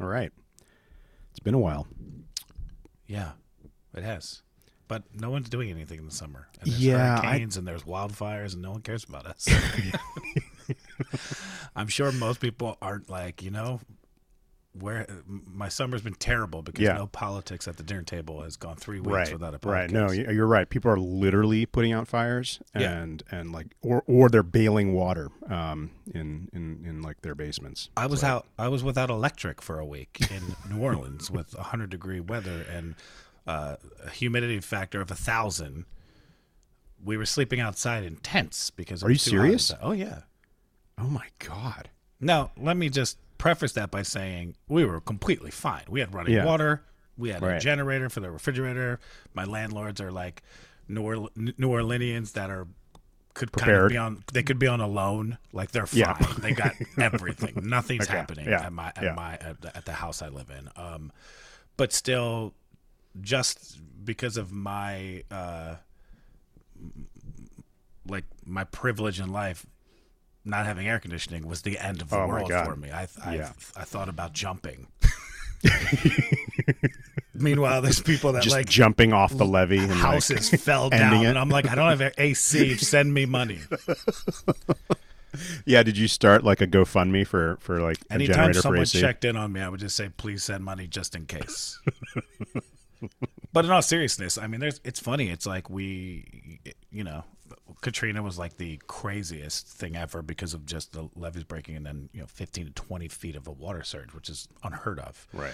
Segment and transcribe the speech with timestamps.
[0.00, 0.32] All right.
[1.30, 1.86] It's been a while.
[3.06, 3.32] Yeah,
[3.94, 4.42] it has.
[4.86, 6.48] But no one's doing anything in the summer.
[6.60, 9.48] And there's Yeah, I- and there's wildfires and no one cares about us.
[11.76, 13.80] I'm sure most people aren't like, you know,
[14.78, 16.94] where my summer's been terrible because Yeah.
[16.94, 19.32] no politics at the dinner table has gone three weeks Right.
[19.32, 19.70] without a podcast.
[19.70, 19.90] Right.
[19.90, 20.68] No, you- you're right.
[20.68, 22.90] People are literally putting out fires Yeah.
[22.92, 27.88] and and like or or they're bailing water um in in in like their basements.
[27.96, 28.46] I was out.
[28.58, 30.42] I was without electric for a week in
[30.76, 32.96] New Orleans with 100 degree weather and
[33.46, 35.84] uh, a humidity factor of a thousand.
[37.04, 39.04] We were sleeping outside in tents because.
[39.04, 39.72] Are you was too hot serious?
[39.82, 40.20] Oh yeah.
[40.98, 41.90] Oh my god.
[42.20, 45.82] Now let me just preface that by saying we were completely fine.
[45.88, 46.44] We had running Yeah.
[46.44, 46.84] water.
[47.16, 48.98] We had a generator for the refrigerator.
[49.34, 50.42] My landlords are like
[50.88, 52.66] New, Orle- New Orleanians that are
[53.34, 54.22] could kind of be on.
[54.32, 55.38] They could be on a loan.
[55.52, 55.98] Like they're fine.
[56.00, 56.14] Yeah.
[56.38, 57.52] They got everything.
[57.68, 58.16] Nothing's Okay.
[58.16, 58.66] happening Yeah.
[58.66, 60.68] at my at my at the, at the house I live in.
[60.76, 61.10] Um,
[61.76, 62.54] but still,
[63.20, 65.76] just because of my uh,
[68.06, 69.66] like my privilege in life,
[70.44, 72.90] not having air conditioning was the end of the Oh, world for me.
[72.90, 73.52] I I, Yeah.
[73.76, 74.86] I thought about jumping.
[77.34, 81.24] Meanwhile, there's people that Just like jumping off the levee and like- houses fell down,
[81.24, 81.28] it.
[81.28, 82.76] and I'm like, I don't have AC.
[82.76, 83.60] Send me money.
[85.64, 85.82] yeah.
[85.82, 89.00] Did you start like a GoFundMe for for like a Anytime generator for someone AC?
[89.00, 91.80] checked in on me, I would just say, "Please send money just in case."
[93.52, 95.30] but in all seriousness, I mean, there's it's funny.
[95.30, 96.60] It's like we,
[96.92, 97.24] you know,
[97.84, 102.08] Katrina was like the craziest thing ever because of just the levees breaking and then
[102.14, 105.26] you know 15 to 20 feet of a water surge, which is unheard of.
[105.34, 105.52] Right.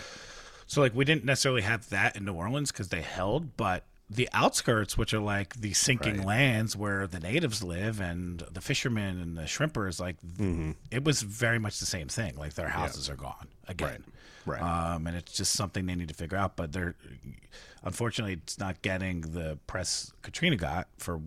[0.68, 4.28] So like we didn't necessarily have that in New Orleans because they held, but the
[4.32, 6.26] outskirts, which are like the sinking Right.
[6.26, 10.16] lands where the natives live and the fishermen and the shrimpers, like
[10.92, 12.36] it was very much the same thing.
[12.36, 14.04] Like their houses are gone again,
[14.46, 14.62] Right.
[14.62, 16.54] Um, and it's just something they need to figure out.
[16.56, 16.94] But they're
[17.82, 21.20] unfortunately it's not getting the press Katrina got for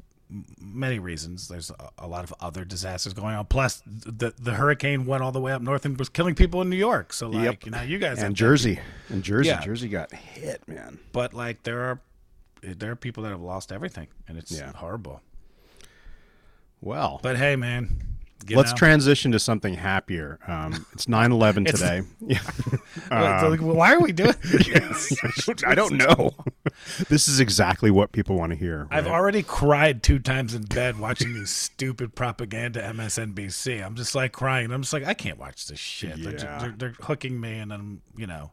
[0.59, 1.47] many reasons.
[1.47, 3.45] There's a, a lot of other disasters going on.
[3.45, 6.69] Plus, the the hurricane went all the way up north and was killing people in
[6.69, 7.13] New York.
[7.13, 7.65] So like, Yep.
[7.65, 8.79] you know, you guys and Jersey.
[9.09, 9.49] And Jersey.
[9.49, 9.61] Yeah.
[9.61, 10.99] Jersey got hit, man.
[11.11, 12.01] but like there are
[12.61, 14.71] there are people that have lost everything and it's Yeah.
[14.73, 15.21] horrible
[16.81, 18.12] Well, but hey man
[18.47, 20.39] you let's know, transition to something happier.
[20.47, 22.01] Um, it's 9/11 It's- today.
[22.25, 22.39] Yeah.
[23.49, 25.13] Like, why are we doing this
[25.65, 26.31] I don't know.
[27.09, 28.87] this is exactly what people want to hear.
[28.89, 33.85] I've already cried two times in bed watching these stupid propaganda MSNBC.
[33.85, 34.71] I'm just like crying.
[34.71, 36.23] I'm just like, I can't watch this shit.
[36.23, 38.51] They're, they're, they're hooking me, and I'm, you know,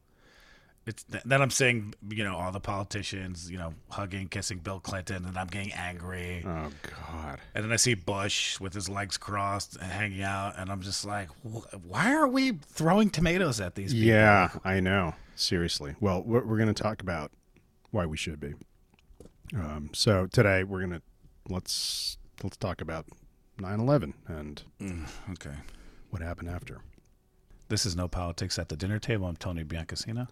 [0.87, 5.25] it's then I'm seeing, you know, all the politicians, you know, hugging, kissing Bill Clinton,
[5.27, 6.43] and I'm getting angry.
[6.47, 6.71] Oh
[7.07, 7.39] God.
[7.55, 11.05] And then I see Bush with his legs crossed and hanging out, and I'm just
[11.05, 14.09] like, "Wh- why are we throwing tomatoes at these people?
[14.09, 15.15] Yeah, I know.
[15.37, 15.95] Seriously.
[16.01, 17.31] Well, we're, we're going to talk about
[17.91, 18.55] why we should be.
[19.55, 21.03] Um, so today we're going to
[21.49, 23.07] let's let's talk about
[23.59, 24.62] 9/11 and
[25.33, 25.55] Okay.
[26.11, 26.79] what happened after.
[27.69, 29.27] This is No Politics at the Dinner Table.
[29.27, 30.29] I'm Tony Biancasino.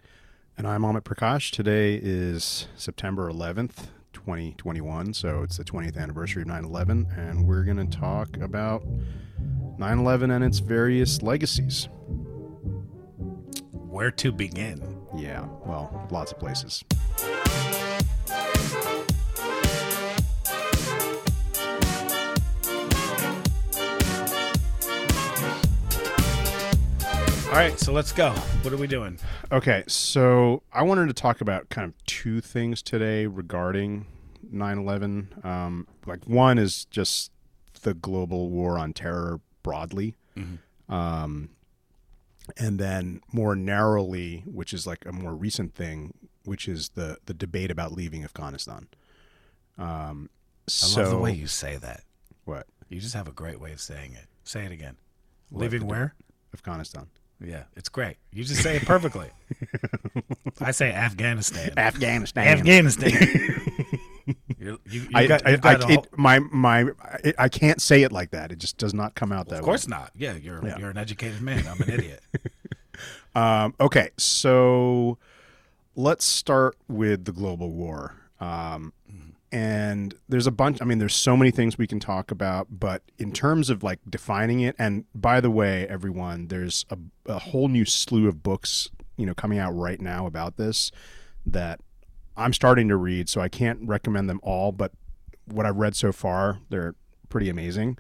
[0.59, 1.53] And I'm Amit Prakash.
[1.53, 5.15] Today is September 11th, 2021.
[5.15, 7.07] So it's the 20th anniversary of 9 11.
[7.17, 8.83] And we're going to talk about
[9.79, 11.89] 9 11 and its various legacies.
[13.71, 15.01] Where to begin?
[15.17, 16.83] Yeah, well, lots of places.
[27.59, 28.31] Right, so let's go.
[28.63, 29.19] What are we doing?
[29.51, 34.07] Okay, so I wanted to talk about kind of two things today regarding
[34.49, 35.35] 9 11.
[35.43, 37.33] Um, like, one is just
[37.83, 40.17] the global war on terror broadly.
[40.89, 41.51] Um,
[42.57, 46.15] and then more narrowly, which is like a more recent thing,
[46.45, 48.87] which is the, the debate about leaving Afghanistan.
[49.77, 50.31] Um,
[50.69, 52.05] I so, love the way you say that.
[52.45, 52.69] what?
[52.89, 54.27] You just have a great way of saying it.
[54.45, 54.97] Say it again.
[55.51, 56.15] Leaving where?
[56.55, 57.09] Afghanistan.
[57.41, 58.17] Yeah, it's great.
[58.33, 59.29] You just say it perfectly.
[60.61, 61.73] I say Afghanistan.
[61.77, 62.47] Afghanistan.
[62.49, 63.13] Afghanistan.
[64.59, 68.03] you, you, you I, got, I, you've got whole- my, my, I, I can't say
[68.03, 68.51] it like that.
[68.51, 69.59] It just does not come out that way.
[69.59, 69.67] of way.
[69.71, 70.11] course not.
[70.17, 70.79] Yeah, you're Yeah.
[70.79, 71.67] you're an educated man.
[71.67, 72.23] I'm an idiot.
[73.35, 75.17] Um, okay, so
[75.95, 78.17] let's start with the global war.
[78.41, 78.93] Um,
[79.51, 83.03] and there's a bunch, I mean, there's so many things we can talk about, but
[83.19, 87.69] in terms of like defining it, and by the way, everyone, there's a, a whole
[87.69, 90.91] new slew of books, you know, coming out right now about this
[91.47, 91.81] that
[92.37, 94.93] I'm starting to read, so I can't recommend them all, but
[95.47, 96.95] what I've read so far, they're
[97.29, 97.99] pretty amazing.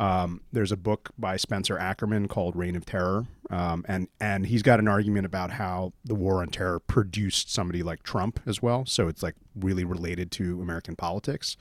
[0.00, 4.62] Um, there's a book by Spencer Ackerman called Reign of Terror, um, and and he's
[4.62, 8.86] got an argument about how the war on terror produced somebody like Trump as well.
[8.86, 11.58] So it's like really related to American politics.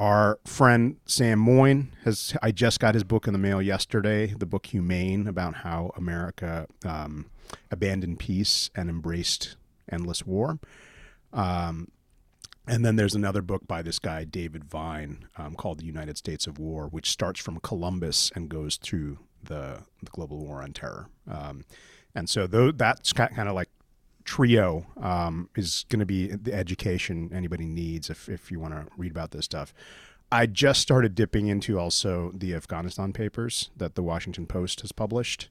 [0.00, 4.46] Our friend Sam Moyn has I just got his book in the mail yesterday, the
[4.46, 7.26] book Humane about how America um,
[7.70, 9.56] abandoned peace and embraced
[9.88, 10.58] endless war.
[11.32, 11.92] Um,
[12.68, 16.46] and then there's another book by this guy, David Vine, um, called The United States
[16.46, 21.08] of War, which starts from Columbus and goes through the, the global war on terror.
[21.30, 21.64] Um,
[22.14, 23.68] and so th- that's kind of like
[24.24, 28.86] trio um, is going to be the education anybody needs if, if you want to
[28.96, 29.72] read about this stuff.
[30.30, 35.48] I just started dipping into also the Afghanistan papers that the Washington Post has published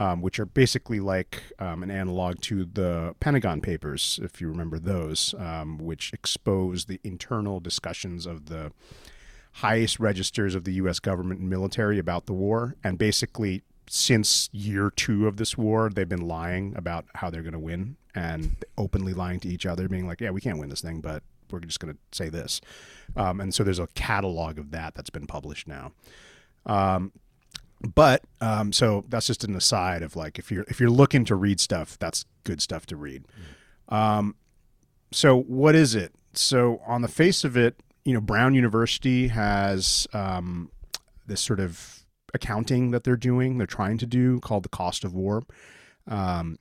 [0.00, 4.78] um, which are basically like um, an analog to the Pentagon Papers, if you remember
[4.78, 8.72] those, um, which expose the internal discussions of the
[9.52, 11.00] highest registers of the U.S.
[11.00, 12.76] government and military about the war.
[12.82, 17.52] And basically, since year two of this war, they've been lying about how they're going
[17.52, 20.80] to win and openly lying to each other, being like, yeah, we can't win this
[20.80, 22.62] thing, but we're just going to say this.
[23.16, 25.92] Um, and so there's a catalog of that that's been published now.
[26.64, 27.12] Um,
[27.80, 31.34] but um, so that's just an aside of like if you're if you're looking to
[31.34, 33.24] read stuff, that's good stuff to read.
[33.88, 34.36] Um,
[35.12, 36.12] so what is it?
[36.34, 40.70] So on the face of it, you know, Brown University has um,
[41.26, 42.04] this sort of
[42.34, 45.42] accounting that they're doing, they're trying to do called the cost of war.
[46.06, 46.58] Um,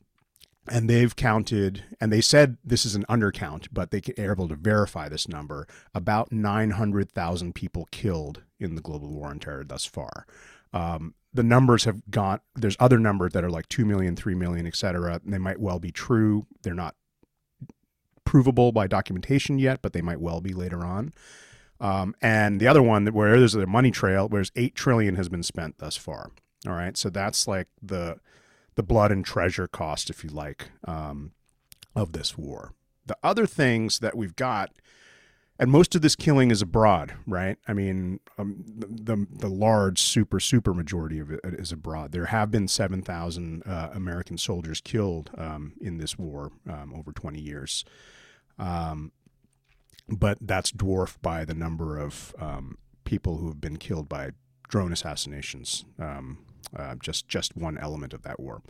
[0.71, 4.55] and they've counted, and they said this is an undercount, but they are able to
[4.55, 10.27] verify this number about 900,000 people killed in the global war on terror thus far.
[10.73, 14.65] Um, the numbers have gone, there's other numbers that are like 2 million, 3 million,
[14.65, 15.19] et cetera.
[15.23, 16.47] And they might well be true.
[16.63, 16.95] They're not
[18.25, 21.13] provable by documentation yet, but they might well be later on.
[21.79, 25.43] Um, and the other one where there's a money trail, whereas 8 trillion has been
[25.43, 26.31] spent thus far.
[26.67, 26.97] All right.
[26.97, 28.19] So that's like the,
[28.75, 31.31] the blood and treasure cost, if you like, um,
[31.95, 32.73] of this war.
[33.05, 34.71] The other things that we've got
[35.59, 37.57] and most of this killing is abroad, right?
[37.67, 42.13] I mean, um, the the large super super majority of it is abroad.
[42.13, 47.11] There have been seven thousand uh, American soldiers killed um, in this war um, over
[47.11, 47.83] twenty years,
[48.57, 49.11] um,
[50.07, 54.31] but that's dwarfed by the number of um, people who have been killed by
[54.69, 55.83] drone assassinations.
[55.99, 56.39] Um,
[56.75, 58.61] uh, just just one element of that war.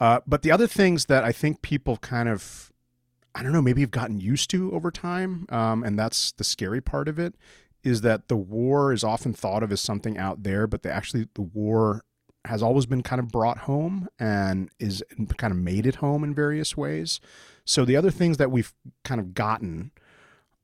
[0.00, 2.69] Uh, but the other things that I think people kind of
[3.34, 5.46] I don't know, maybe you've gotten used to over time.
[5.50, 7.34] Um, and that's the scary part of it
[7.82, 11.28] is that the war is often thought of as something out there, but the, actually
[11.34, 12.04] the war
[12.46, 15.02] has always been kind of brought home and is
[15.36, 17.20] kind of made at home in various ways.
[17.64, 18.72] So the other things that we've
[19.04, 19.90] kind of gotten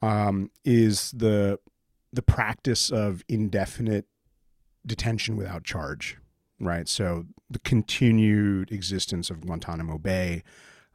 [0.03, 1.59] um, is the
[2.13, 4.07] the practice of indefinite
[4.87, 6.17] detention without charge,
[6.59, 6.89] right?
[6.89, 10.43] So the continued existence of Guantanamo Bay,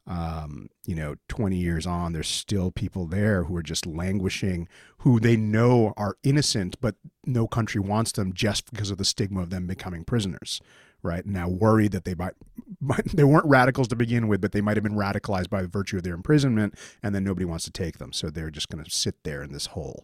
[0.08, 4.68] um, you know, 20 years on, there's still people there who are just languishing,
[5.00, 6.96] who they know are innocent, but
[7.26, 10.60] no country wants them just because of the stigma of them becoming prisoners,
[11.04, 11.26] right?
[11.26, 12.34] Now worried that they might,
[12.80, 15.98] might they weren't radicals to begin with, but they might have been radicalized by virtue
[15.98, 16.74] of their imprisonment,
[17.04, 19.54] and then nobody wants to take them, so they're just going to sit there in
[19.54, 20.04] this hole.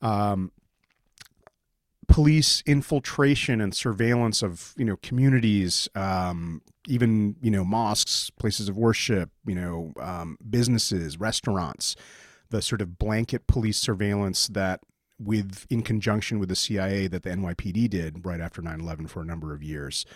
[0.00, 0.50] Um,
[2.14, 8.76] police infiltration and surveillance of you know communities um, even you know mosques places of
[8.76, 11.96] worship you know um, businesses restaurants
[12.50, 14.80] the sort of blanket police surveillance that
[15.18, 19.24] with in conjunction with the cia that the nypd did right after 9-11 for a
[19.24, 20.06] number of years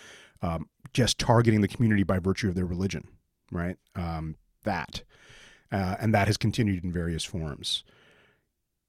[0.41, 3.07] um, just targeting the community by virtue of their religion
[3.51, 3.77] right?
[3.95, 5.03] Um, that
[5.71, 7.83] uh, and that has continued in various forms.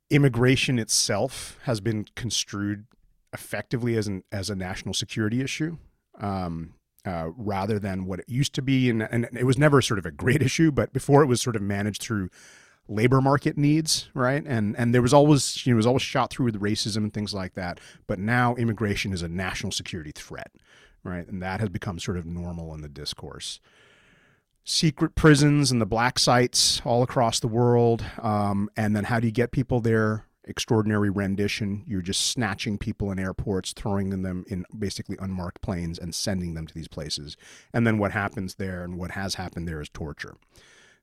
[0.08, 2.86] Immigration itself has been construed
[3.32, 5.78] effectively as an as a national security issue.
[6.18, 6.74] Um,
[7.06, 10.04] uh, rather than what it used to be, and, and it was never sort of
[10.04, 12.28] a great issue, but before it was sort of managed through
[12.90, 14.44] labor market needs, right?
[14.46, 17.14] And and there was always you know, it was always shot through with racism and
[17.14, 17.80] things like that.
[18.06, 20.50] But now immigration is a national security threat,
[21.04, 21.26] right?
[21.26, 23.60] And that has become sort of normal in the discourse.
[24.64, 29.26] Secret prisons and the black sites all across the world, um, and then how do
[29.26, 30.26] you get people there?
[30.50, 31.84] Extraordinary rendition.
[31.86, 36.66] You're just snatching people in airports, throwing them in basically unmarked planes, and sending them
[36.66, 37.36] to these places.
[37.72, 40.34] And then what happens there and what has happened there is torture.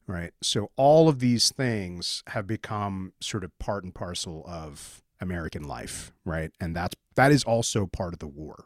[0.05, 0.31] Right.
[0.41, 6.13] So all of these things have become sort of part and parcel of American life.
[6.23, 6.51] Right.
[6.61, 8.65] And that's that is also part of the war.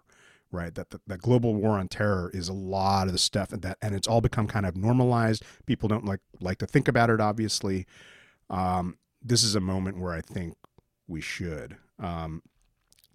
[0.52, 0.76] Right.
[0.76, 3.78] That the, the global war on terror is a lot of the stuff and that
[3.82, 5.44] and it's all become kind of normalized.
[5.66, 7.88] People don't like like to think about it, obviously.
[8.50, 10.56] Um, this is a moment where I think
[11.12, 11.77] we should.
[12.00, 12.41] Um,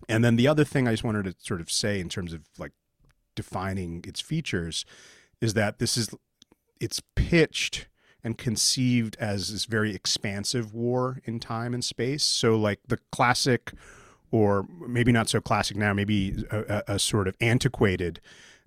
[0.09, 2.43] And then the other thing I just wanted to sort of say in terms of
[2.59, 2.73] like
[3.35, 4.85] defining its features
[5.41, 6.15] is that this is
[6.79, 7.88] it's pitched
[8.23, 12.23] and conceived as this very expansive war in time and space.
[12.23, 13.73] So like the classic
[14.31, 18.21] or maybe not so classic now, maybe a, a, sort of antiquated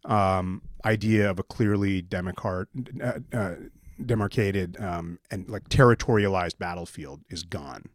[0.06, 3.56] um, idea of a clearly uh, uh,
[4.04, 7.90] demarcated um, and like territorialized battlefield is gone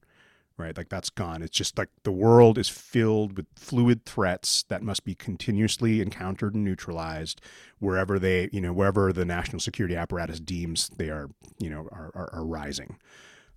[0.56, 0.76] right?
[0.76, 1.42] Like that's gone.
[1.42, 6.54] It's just like the world is filled with fluid threats that must be continuously encountered
[6.54, 7.40] and neutralized
[7.80, 12.10] wherever they you know wherever the national security apparatus deems they are you know are,
[12.14, 12.98] are, are rising.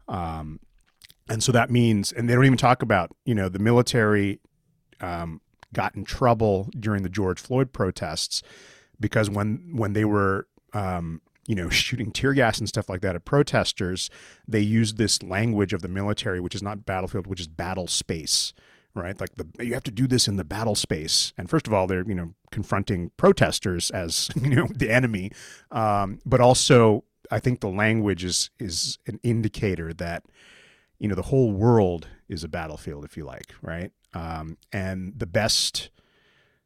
[0.07, 0.59] Um,
[1.29, 4.39] and so that means and they don't even talk about you know the military
[4.99, 5.41] um,
[5.73, 8.41] got in trouble during the George Floyd protests
[8.99, 13.15] because when when they were um, you know shooting tear gas and stuff like that
[13.15, 14.09] at protesters,
[14.47, 18.53] they used this language of the military, which is not battlefield, which is battle space.
[18.93, 21.31] Right, like the you have to do this in the battle space.
[21.37, 25.31] And first of all, they're you know confronting protesters as you know the enemy,
[25.71, 30.23] um, but also I think the language is is an indicator that
[30.99, 33.91] you know the whole world is a battlefield, if you like, right?
[34.13, 35.89] Um, and the best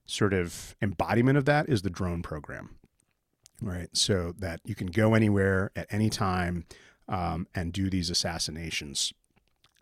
[0.06, 2.76] sort of embodiment of that is the drone program,
[3.62, 3.90] right?
[3.94, 6.66] So that you can go anywhere at any time
[7.08, 9.14] um, and do these assassinations.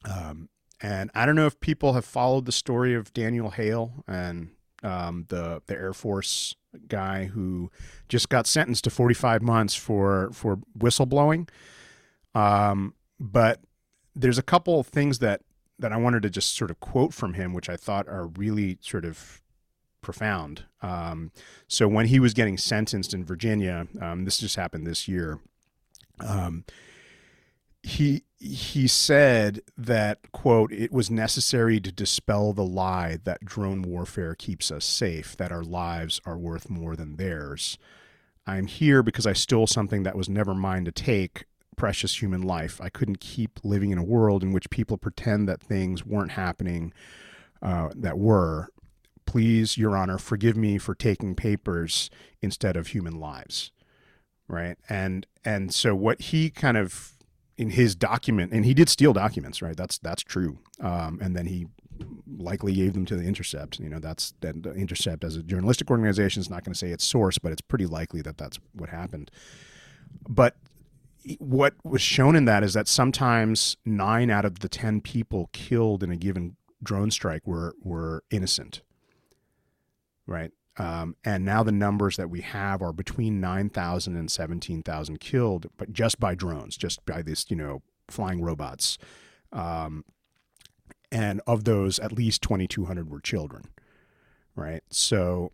[0.05, 0.49] Um,
[0.81, 4.51] and I don't know if people have followed the story of Daniel Hale and
[4.83, 6.55] um, the the Air Force
[6.87, 7.71] guy who
[8.07, 11.49] just got sentenced to 45 months for for whistleblowing.
[12.33, 13.61] Um, but
[14.15, 15.41] there's a couple of things that
[15.79, 18.77] that I wanted to just sort of quote from him, which I thought are really
[18.81, 19.41] sort of
[20.01, 20.65] profound.
[20.81, 21.31] Um,
[21.67, 25.39] so when he was getting sentenced in Virginia, um, this just happened this year.
[26.19, 26.65] Um,
[27.81, 34.35] he he said that quote it was necessary to dispel the lie that drone warfare
[34.35, 37.77] keeps us safe that our lives are worth more than theirs
[38.45, 41.45] i'm here because i stole something that was never mine to take
[41.79, 42.79] precious human life.
[42.81, 46.93] I couldn't keep living in a world in which people pretend that things weren't happening
[47.63, 48.67] uh, that were.
[49.29, 52.09] Please, Your Honor, forgive me for taking papers
[52.41, 53.71] instead of human lives.
[54.47, 54.75] Right.
[54.89, 57.15] And and so what he kind of
[57.55, 59.77] in his document, and he did steal documents, right?
[59.77, 60.57] That's that's true.
[60.79, 61.67] Um, and then he
[62.39, 63.79] likely gave them to the Intercept.
[63.79, 66.89] You know, that's that the Intercept as a journalistic organization is not going to say
[66.89, 69.29] its source, but it's pretty likely that that's what happened.
[70.27, 70.55] But
[71.37, 76.01] what was shown in that is that sometimes nine out of the 10 people killed
[76.01, 78.81] in a given drone strike were, were innocent.
[80.29, 80.51] Right.
[80.77, 85.91] Um, and now the numbers that we have are between 9,000 and 17,000 killed, but
[85.91, 88.97] just by drones, just by this, you know, flying robots.
[89.51, 90.05] Um,
[91.11, 93.63] and of those, at least 2,200 were children.
[94.55, 94.83] Right.
[94.89, 95.51] So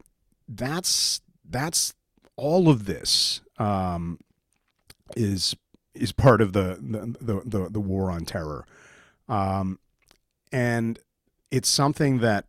[0.48, 1.94] that's, that's
[2.36, 3.42] all of this.
[3.58, 4.20] Um,
[5.16, 5.56] is
[5.94, 8.66] is part of the the the, the war on terror,
[9.30, 9.80] um,
[10.52, 11.00] and
[11.52, 12.46] it's something that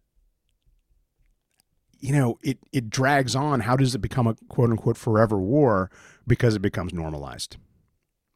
[2.01, 3.61] you know it it drags on.
[3.61, 5.91] How does it become a quote unquote forever war?
[6.27, 7.57] Because it becomes normalized.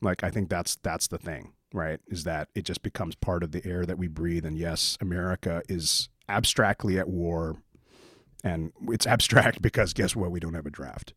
[0.02, 2.00] Like I think that's that's the thing, right?
[2.06, 4.44] Is that it just becomes part of the air that we breathe.
[4.44, 7.56] And yes, America is abstractly at war,
[8.42, 10.30] and it's abstract because guess what?
[10.30, 11.12] We don't have a draft.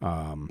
[0.00, 0.50] Um,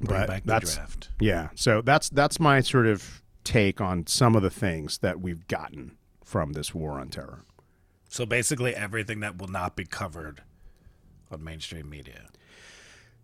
[0.00, 1.08] Bring but back the that's draft.
[1.20, 1.48] yeah.
[1.54, 5.96] So that's that's my sort of take on some of the things that we've gotten
[6.24, 7.44] from this war on terror.
[8.16, 10.42] So basically, everything that will not be covered
[11.30, 12.30] on mainstream media.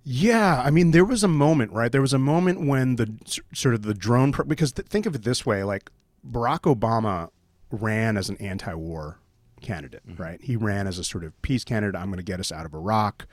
[0.04, 1.90] Yeah, I mean, there was a moment, right?
[1.90, 3.10] There was a moment when the
[3.54, 5.90] sort of the drone, pro- because th- think of it this way: like
[6.30, 7.30] Barack Obama
[7.70, 9.18] ran as an anti-war
[9.62, 10.38] candidate, right?
[10.42, 11.98] He ran as a sort of peace candidate.
[11.98, 13.26] I'm going to get us out of Iraq.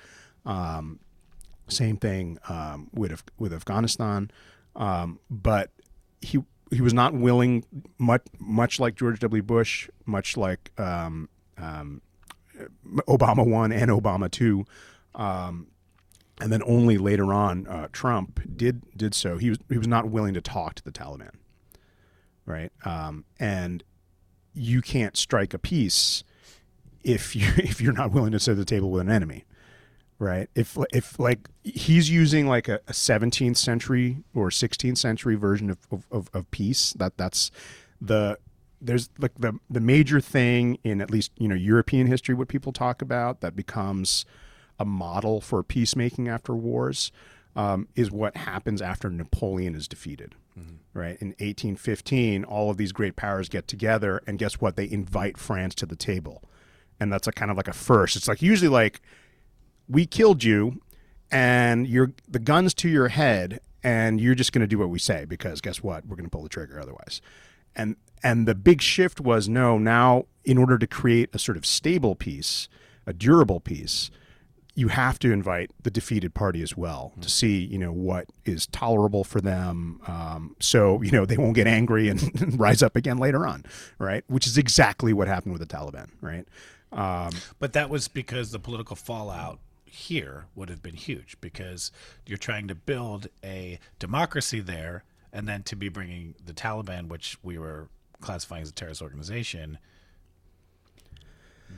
[0.45, 1.01] Um,
[1.67, 4.31] same thing um, with Af- with Afghanistan,
[4.77, 5.71] um, but
[6.21, 7.65] he he was not willing,
[7.97, 9.43] much much like George W.
[9.43, 11.27] Bush, much like um,
[11.61, 12.01] um,
[13.07, 14.65] Obama one and Obama two,
[15.15, 15.67] um,
[16.41, 19.37] and then only later on uh, Trump did did so.
[19.37, 21.35] He was he was not willing to talk to the Taliban,
[22.45, 22.71] right?
[22.85, 23.83] Um, and
[24.53, 26.23] you can't strike a peace
[27.03, 29.45] if you if you're not willing to sit at the table with an enemy,
[30.17, 30.49] right?
[30.55, 35.77] If if like he's using like a, a 17th century or 16th century version of,
[35.91, 37.51] of, of, of peace, that that's
[38.01, 38.37] the
[38.81, 42.71] there's like the the major thing in at least you know European history what people
[42.71, 44.25] talk about that becomes
[44.79, 47.11] a model for peacemaking after wars
[47.55, 50.35] um, is what happens after Napoleon is defeated.
[50.93, 54.75] Right in 1815, all of these great powers get together, and guess what?
[54.75, 56.43] They invite France to the table,
[56.99, 58.15] and that's a kind of like a first.
[58.15, 59.01] It's like usually like
[59.87, 60.81] we killed you,
[61.31, 64.99] and you're the guns to your head, and you're just going to do what we
[64.99, 66.05] say because guess what?
[66.05, 67.21] We're going to pull the trigger otherwise.
[67.75, 69.77] And and the big shift was no.
[69.77, 72.67] Now, in order to create a sort of stable peace,
[73.05, 74.09] a durable peace,
[74.75, 78.67] you have to invite the defeated party as well to see you know what is
[78.67, 79.99] tolerable for them.
[80.07, 83.65] Um, so you know they won't get angry and rise up again later on
[83.97, 84.23] right?
[84.27, 86.47] Which is exactly what happened with the taliban right?
[86.91, 91.91] Um, But that was because the political fallout here would have been huge because
[92.25, 97.37] you're trying to build a democracy there and then to be bringing the Taliban, which
[97.43, 97.89] we were
[98.21, 99.77] classifying as a terrorist organization,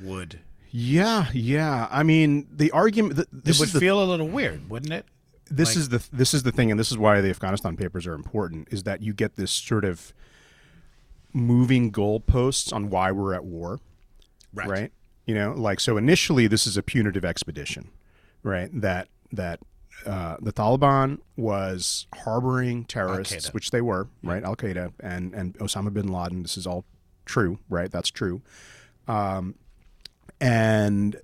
[0.01, 0.39] would
[0.71, 4.93] yeah yeah i mean the argument th- this would the feel a little weird, wouldn't
[4.93, 5.05] it?
[5.49, 8.07] this Like- is the this is the thing, and this is why the Afghanistan papers
[8.07, 8.69] are important.
[8.71, 10.13] Is that you get this sort of
[11.33, 13.79] moving goalposts on why we're at war,
[14.53, 14.93] right?
[15.25, 17.89] You know, like so initially this is a punitive expedition,
[18.43, 18.69] right?
[18.73, 19.59] That that
[20.05, 23.53] uh, the Taliban was harboring terrorists, Al-Qaeda.
[23.53, 24.43] which they were, right?
[24.43, 26.41] Al Qaeda and and Osama bin Laden.
[26.41, 26.85] This is all
[27.25, 27.91] true, right?
[27.91, 28.41] That's true.
[29.07, 29.55] Um,
[30.39, 31.17] and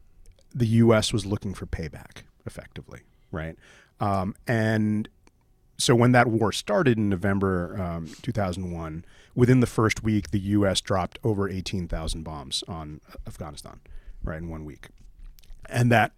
[0.54, 1.14] the U.S.
[1.14, 3.56] was looking for payback, effectively, right?
[4.00, 5.10] Um, and
[5.78, 9.06] so when that war started in November um, 2001,
[9.36, 10.82] within the first week, the U.S.
[10.82, 13.80] dropped over 18,000 bombs on Afghanistan,
[14.24, 14.88] right, in one week,
[15.70, 16.14] and that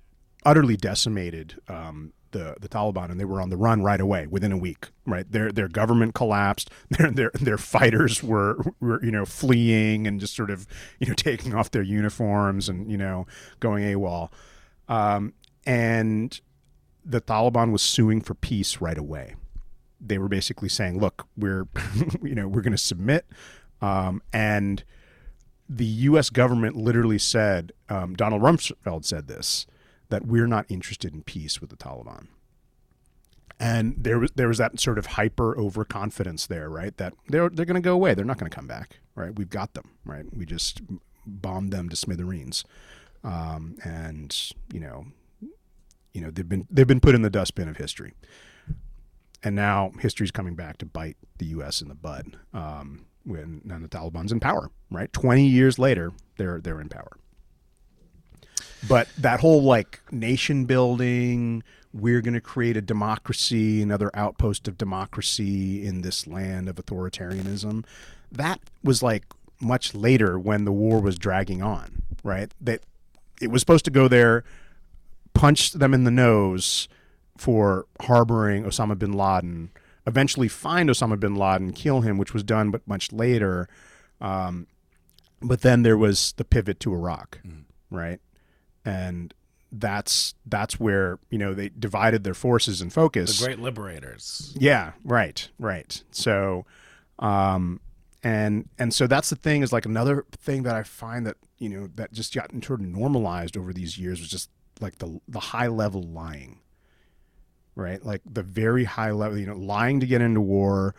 [0.45, 4.51] utterly decimated um, the the Taliban, and they were on the run right away within
[4.51, 4.87] a week.
[5.05, 6.69] Right, their their government collapsed.
[6.89, 10.67] Their their their fighters were were you know fleeing and just sort of
[10.99, 13.25] you know taking off their uniforms and you know
[13.59, 14.29] going AWOL,
[14.87, 15.33] um,
[15.65, 16.39] and
[17.05, 19.35] the Taliban was suing for peace right away.
[19.99, 21.67] They were basically saying, "Look, we're
[22.21, 23.25] you know we're going to submit,"
[23.81, 24.83] um, and
[25.69, 26.31] the U.S.
[26.31, 29.67] government literally said, um, Donald Rumsfeld said this,
[30.09, 32.27] that we're not interested in peace with the Taliban.
[33.59, 36.95] And there was there was that sort of hyper overconfidence there, right?
[36.97, 38.13] That they're they're going to go away.
[38.13, 39.35] They're not going to come back, right?
[39.35, 40.25] We've got them, right?
[40.33, 40.81] We just
[41.25, 42.63] bombed them to smithereens,
[43.23, 44.35] um, and
[44.73, 45.07] you know,
[46.13, 48.13] you know they've been they've been put in the dustbin of history,
[49.43, 51.81] and now history's coming back to bite the U.S.
[51.81, 55.11] in the butt um, when the Taliban's in power, right?
[55.11, 57.17] Twenty years later, they're they're in power.
[58.87, 61.63] But that whole like nation building,
[61.93, 67.85] we're going to create a democracy, another outpost of democracy in this land of authoritarianism.
[68.31, 69.25] That was like
[69.59, 72.53] much later when the war was dragging on, right?
[72.61, 72.81] That
[73.41, 74.43] it was supposed to go there,
[75.33, 76.87] punch them in the nose
[77.37, 79.71] for harboring Osama bin Laden,
[80.05, 83.67] eventually find Osama bin Laden, kill him, which was done, but much later.
[84.21, 84.67] Um,
[85.41, 87.39] but then there was the pivot to Iraq,
[87.89, 88.19] right?
[88.85, 89.33] And
[89.71, 93.39] that's that's where you know they divided their forces and focus.
[93.39, 94.55] The great liberators.
[94.57, 96.01] Yeah, right, right.
[96.11, 96.65] So,
[97.19, 97.79] um,
[98.23, 101.69] and and so that's the thing is like another thing that I find that you
[101.69, 105.39] know that just got sort of normalized over these years was just like the the
[105.39, 106.59] high level lying,
[107.75, 108.03] right?
[108.03, 110.95] Like the very high level, you know, lying to get into war.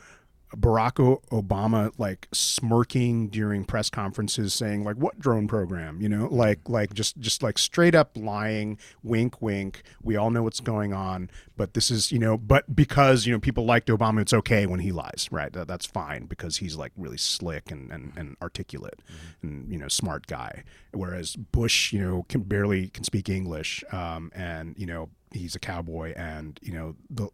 [0.57, 6.01] Barack Obama like smirking during press conferences saying like what drone program?
[6.01, 10.43] You know like like just just like straight up lying wink wink we all know
[10.43, 14.21] what's going on but this is you know but because you know people liked Obama
[14.21, 15.29] it's okay when he lies.
[15.31, 19.01] Right that, that's fine because he's like really slick and and, and articulate
[19.43, 20.65] and you know smart guy.
[20.93, 25.61] Whereas Bush you know can barely can speak English um, and you know he's a
[25.61, 27.29] cowboy and you know the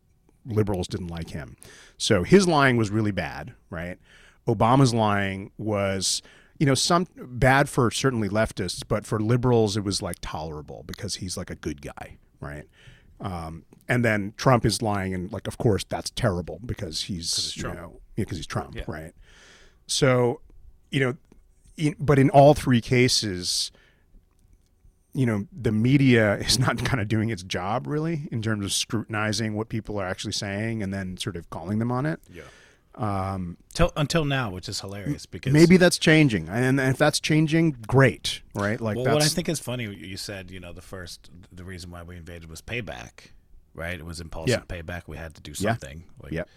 [0.47, 1.57] liberals didn't like him.
[1.99, 3.99] So his lying was really bad, right?
[4.47, 6.23] Obama's lying was,
[6.59, 11.17] you know, some bad for certainly leftists, but for liberals it was like tolerable because
[11.17, 12.65] he's like a good guy, right?
[13.21, 17.63] Um, and then Trump is lying, and like, of course, that's terrible because he's, you
[17.65, 18.85] know, because he's Trump, Yeah.
[18.87, 19.13] right?
[19.87, 20.41] So,
[20.91, 21.17] you know,
[21.77, 23.71] in, but in all three cases,
[25.17, 28.73] you know the media is not kind of doing its job really in terms of
[28.73, 32.43] scrutinizing what people are actually saying and then sort of calling them on it Yeah.
[32.95, 37.73] Um, Till, until now, which is hilarious because maybe that's changing and if that's changing
[37.87, 40.81] great right like Well, that's what I think is funny, you said, you know, the
[40.81, 43.33] first, the reason why we invaded was payback,
[43.75, 43.99] right?
[43.99, 45.03] It was impulsive payback.
[45.07, 45.73] We had to do Yeah.
[45.73, 46.05] something.
[46.23, 46.49] Like, Yep.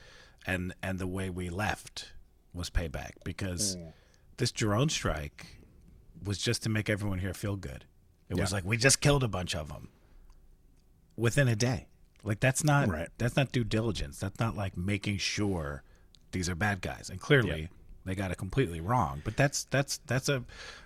[0.48, 2.14] And and the way we left
[2.54, 3.78] was payback because
[4.38, 5.60] this drone strike
[6.24, 7.84] was just to make everyone here feel good.
[8.30, 9.90] It was like we just killed a bunch of them
[11.18, 11.88] within a day.
[12.24, 13.10] Like that's not Right.
[13.18, 14.20] that's not due diligence.
[14.20, 15.84] That's not like making sure
[16.32, 17.10] these are bad guys.
[17.10, 17.70] And clearly,
[18.06, 19.22] They got it completely wrong.
[19.24, 20.44] But that's that's that's a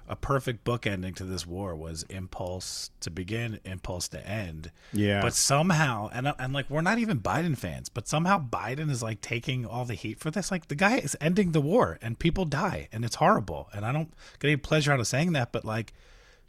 [0.10, 4.72] a perfect book ending to this war was impulse to begin, impulse to end.
[4.92, 5.22] Yeah.
[5.22, 9.22] But somehow, and and like we're not even Biden fans, but somehow Biden is like
[9.22, 10.52] taking all the heat for this.
[10.52, 13.70] Like the guy is ending the war, and people die, and it's horrible.
[13.74, 15.94] And I don't get any pleasure out of saying that, but like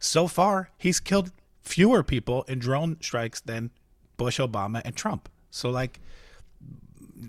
[0.04, 3.70] so far, he's killed fewer people in drone strikes than
[4.16, 5.28] Bush, Obama, and Trump.
[5.50, 6.00] So like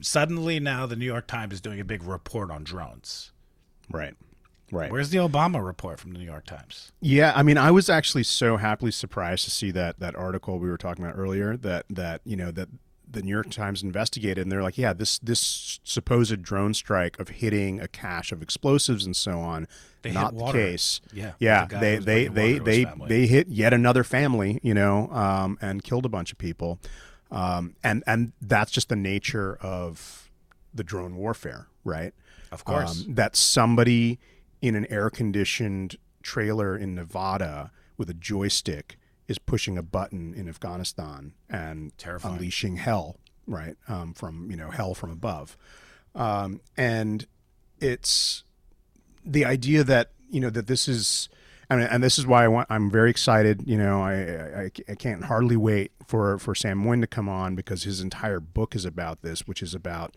[0.02, 3.32] suddenly now the New York Times is doing a big report on drones.
[3.90, 4.16] Right.
[4.72, 4.92] Right.
[4.92, 6.92] Where's the Obama report from the New York Times?
[7.00, 10.68] Yeah, I mean, I was actually so happily surprised to see that that article we
[10.70, 11.56] were talking about earlier.
[11.56, 12.70] That that you know that
[13.10, 17.30] the New York Times investigated, and they're like, yeah, this this supposed drone strike of
[17.30, 19.68] hitting a cache of explosives and so on,
[20.02, 21.02] They not the case.
[21.14, 24.60] Yeah, yeah, the they they they water to his they they hit yet another family,
[24.64, 26.80] you know, um, and killed a bunch of people,
[27.32, 30.30] um, and and that's just the nature of
[30.74, 32.14] the drone warfare, right?
[32.52, 33.06] Of course.
[33.06, 34.20] um, that somebody
[34.62, 40.48] in an air conditioned trailer in Nevada with a joystick is pushing a button in
[40.48, 42.36] Afghanistan and Terrifying.
[42.36, 43.76] unleashing hell, right?
[43.88, 45.58] Um, from you know hell from above,
[46.14, 47.26] um, and
[47.80, 48.44] it's
[49.26, 51.30] the idea that you know that this is.
[51.68, 53.64] I mean, and this is why I want, I'm very excited.
[53.66, 54.14] You know, I,
[54.66, 58.40] I I can't hardly wait for for Sam Moyn to come on because his entire
[58.40, 60.16] book is about this, which is about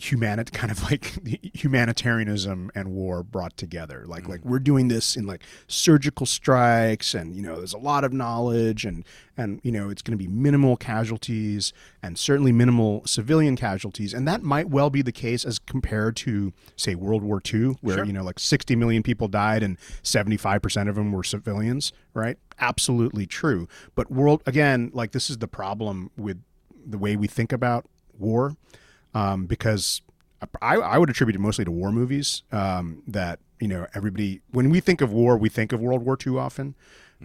[0.00, 1.18] humanit kind of like
[1.54, 4.04] humanitarianism and war brought together.
[4.06, 4.50] Like like mm-hmm.
[4.50, 8.84] we're doing this in like surgical strikes and you know there's a lot of knowledge
[8.84, 9.04] and
[9.36, 14.14] and you know it's going to be minimal casualties and certainly minimal civilian casualties.
[14.14, 17.98] And that might well be the case as compared to say World War II where
[17.98, 18.04] Sure.
[18.04, 22.38] you know like 60 million people died and 75% of them were civilians right?
[22.58, 23.68] Absolutely true.
[23.94, 26.42] But world again like this is the problem with
[26.86, 27.86] the way we think about
[28.18, 28.56] war
[29.14, 30.02] um, because
[30.62, 32.42] I, I would attribute it mostly to war movies.
[32.52, 36.16] Um, that you know, everybody when we think of war, we think of World War
[36.26, 36.74] II often,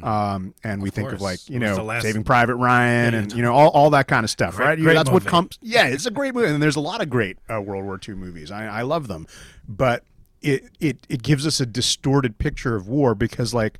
[0.03, 3.41] um, and we think of like you know last- Saving Private Ryan Yeah, and you
[3.41, 4.79] know all, all that kind of stuff, Great- right?
[4.79, 5.57] great That's what comes.
[5.61, 8.15] Yeah, it's a great movie, and there's a lot of great uh, World War II
[8.15, 8.51] movies.
[8.51, 9.27] I, I love them,
[9.67, 10.03] but
[10.41, 13.79] it it it gives us a distorted picture of war because like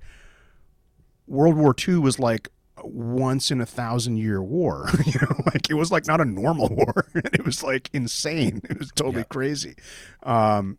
[1.28, 2.50] World War II was like
[2.90, 4.90] once in a thousand year war.
[5.06, 7.06] you know, like it was like not a normal war.
[7.16, 8.62] it was like insane.
[8.70, 9.24] It was totally Yeah.
[9.30, 9.76] crazy.
[10.24, 10.78] Um,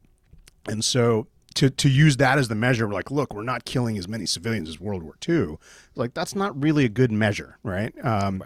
[0.69, 4.09] and so to to use that as the measure, like, look, we're not killing as
[4.09, 5.57] many civilians as World War II.
[5.95, 7.95] Like that's not really a good measure, right?
[8.05, 8.43] Um,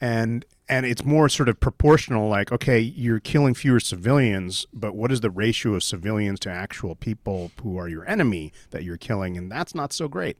[0.00, 2.28] And and it's more sort of proportional.
[2.28, 6.94] Like, okay, you're killing fewer civilians, but what is the ratio of civilians to actual
[6.94, 9.36] people who are your enemy that you're killing?
[9.36, 10.36] And that's not so great.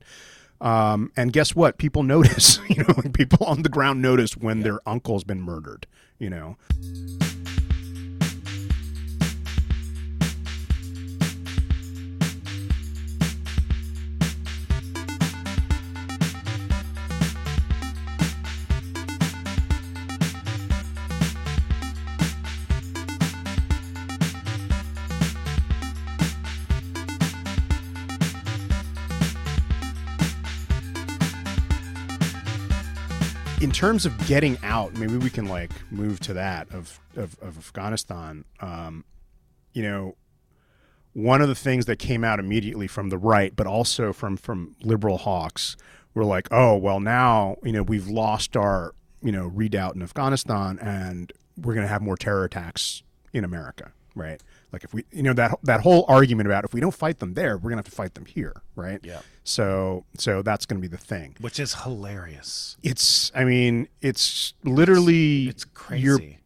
[0.61, 1.79] Um, and guess what?
[1.79, 2.59] People notice.
[2.69, 5.87] You know, people on the ground notice when their uncle's been murdered.
[6.19, 6.57] You know.
[33.69, 37.59] In terms of getting out, maybe we can like move to that of of, of
[37.59, 38.47] Afghanistan.
[38.61, 39.05] Um,
[39.75, 40.17] you know,
[41.13, 44.75] one of the things that came out immediately from the right, but also from from
[44.81, 45.77] liberal hawks,
[46.15, 50.79] were like, oh well, now you know we've lost our you know redoubt in Afghanistan,
[50.79, 53.03] and we're going to have more terror attacks
[53.35, 54.43] in America, right?
[54.73, 57.35] Like if we, you know, that that whole argument about if we don't fight them
[57.35, 58.99] there, we're going to have to fight them here, right?
[59.03, 59.21] Yeah.
[59.49, 62.77] So so that's going to be the thing which is hilarious.
[62.83, 65.65] it's i mean it's literally It's
[65.97, 66.39] you're crazy.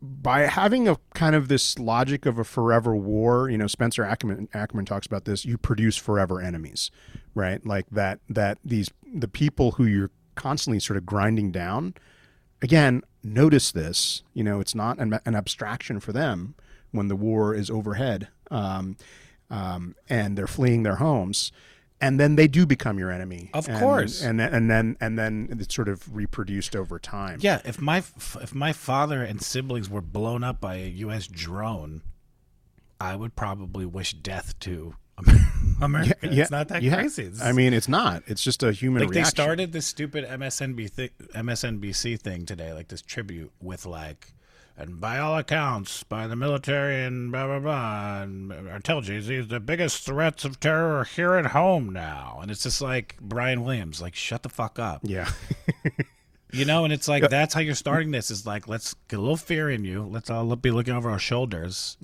[0.00, 4.48] by having a kind of this logic of a forever war you know spencer ackerman,
[4.54, 6.90] ackerman talks about this you produce forever enemies
[7.34, 11.94] right like that that these the people who you're constantly sort of grinding down
[12.62, 16.54] again notice this you know it's not an, an abstraction for them
[16.92, 18.96] when the war is overhead um,
[19.50, 21.50] um, and they're fleeing their homes
[22.00, 24.22] and then they do become your enemy Of And- course.
[24.22, 27.98] and then and then and then it's sort of reproduced over time Yeah, if my
[27.98, 31.26] if my father and siblings were blown up by a U.S.
[31.26, 32.02] drone,
[33.00, 34.94] I would probably wish death to
[35.82, 36.14] America.
[36.22, 36.94] it's not that yeah.
[36.94, 37.24] crazy.
[37.24, 38.22] It's, I mean, it's not.
[38.26, 43.02] It's just a human like they started this stupid MSNBC MSNBC thing today, like this
[43.02, 44.32] tribute with like,
[44.80, 49.20] and by all accounts, by the military and blah blah blah, and I told you
[49.20, 53.16] these the biggest threats of terror are here at home now, and it's just like
[53.20, 55.00] Brian Williams, like shut the fuck up.
[55.02, 55.30] Yeah,
[56.52, 59.22] You know, and it's like that's how you're starting this is like let's get a
[59.22, 60.02] little fear in you.
[60.02, 61.96] Let's all be looking over our shoulders.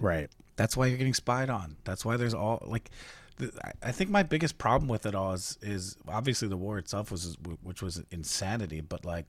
[0.00, 0.30] right.
[0.56, 1.76] That's why you're getting spied on.
[1.84, 2.90] That's why there's all like.
[3.40, 7.10] I- I think my biggest problem with it all is is obviously the war itself
[7.10, 9.26] was which was insanity, but like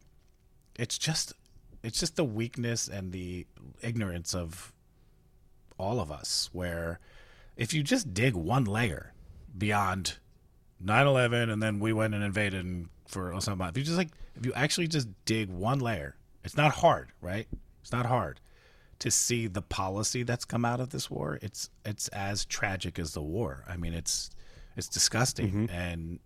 [0.77, 1.33] it's just
[1.83, 3.45] it's just the weakness and the
[3.81, 4.73] ignorance of
[5.77, 6.99] all of us where
[7.57, 9.13] if you just dig one layer
[9.57, 10.17] beyond
[10.83, 14.45] 9-11 and then we went and invaded and for Osama if you just like if
[14.45, 17.47] you actually just dig one layer it's not hard right?
[17.81, 18.39] It's not hard
[18.99, 21.37] to see the policy that's come out of this war.
[21.41, 23.65] It's it's as tragic as the war.
[23.67, 24.29] I mean it's
[24.77, 25.67] it's disgusting.
[25.67, 25.75] Mm-hmm.
[25.75, 26.19] And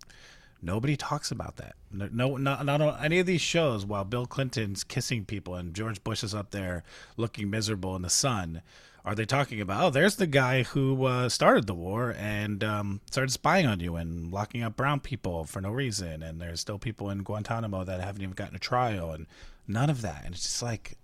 [0.62, 1.74] nobody talks about that.
[1.90, 5.74] No, no not, not on any of these shows while bill clinton's kissing people and
[5.74, 6.82] george bush is up there
[7.16, 8.60] looking miserable in the sun
[9.06, 13.00] are they talking about oh there's the guy who uh, started the war and um,
[13.10, 16.78] started spying on you and locking up brown people for no reason and there's still
[16.78, 19.26] people in guantanamo that haven't even gotten a trial and
[19.68, 20.22] none of that.
[20.24, 20.97] And it's just like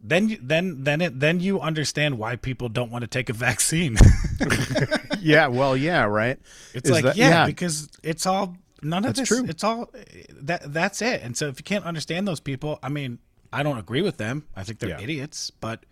[0.00, 3.96] then then then it then you understand why people don't want to take a vaccine
[5.20, 6.38] yeah, well, yeah, right.
[6.74, 9.46] it's Is like that- yeah, because it's all none of That's this true.
[9.48, 9.90] it's all
[10.42, 13.18] that that's it and so if you can't understand those people i mean
[13.52, 15.00] i don't agree with them i think they're Yeah.
[15.00, 15.84] idiots but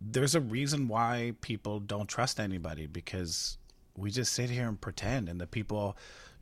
[0.00, 3.56] there's a reason why people don't trust anybody because
[3.96, 5.96] we just sit here and pretend and the people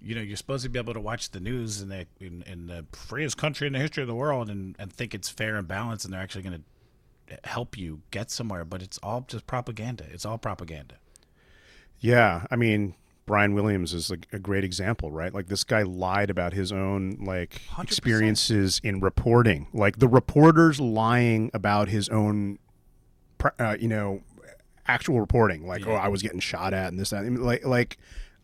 [0.04, 2.66] you know you're supposed to be able to watch the news in the in, in
[2.66, 5.66] the freest country in the history of the world and, and think it's fair and
[5.66, 6.64] balanced and they're actually going
[7.28, 10.96] to help you get somewhere but it's all just propaganda it's all propaganda
[12.00, 12.94] Yeah, I mean,
[13.26, 15.32] Brian Williams is a, a great example, right?
[15.32, 17.84] Like this guy lied about his own like 100%.
[17.84, 19.68] experiences in reporting.
[19.72, 22.58] Like the reporters lying about his own,
[23.58, 24.20] uh, you know,
[24.86, 25.66] actual reporting.
[25.66, 27.24] Like, oh, I was getting shot at and this that.
[27.24, 27.96] I like, like,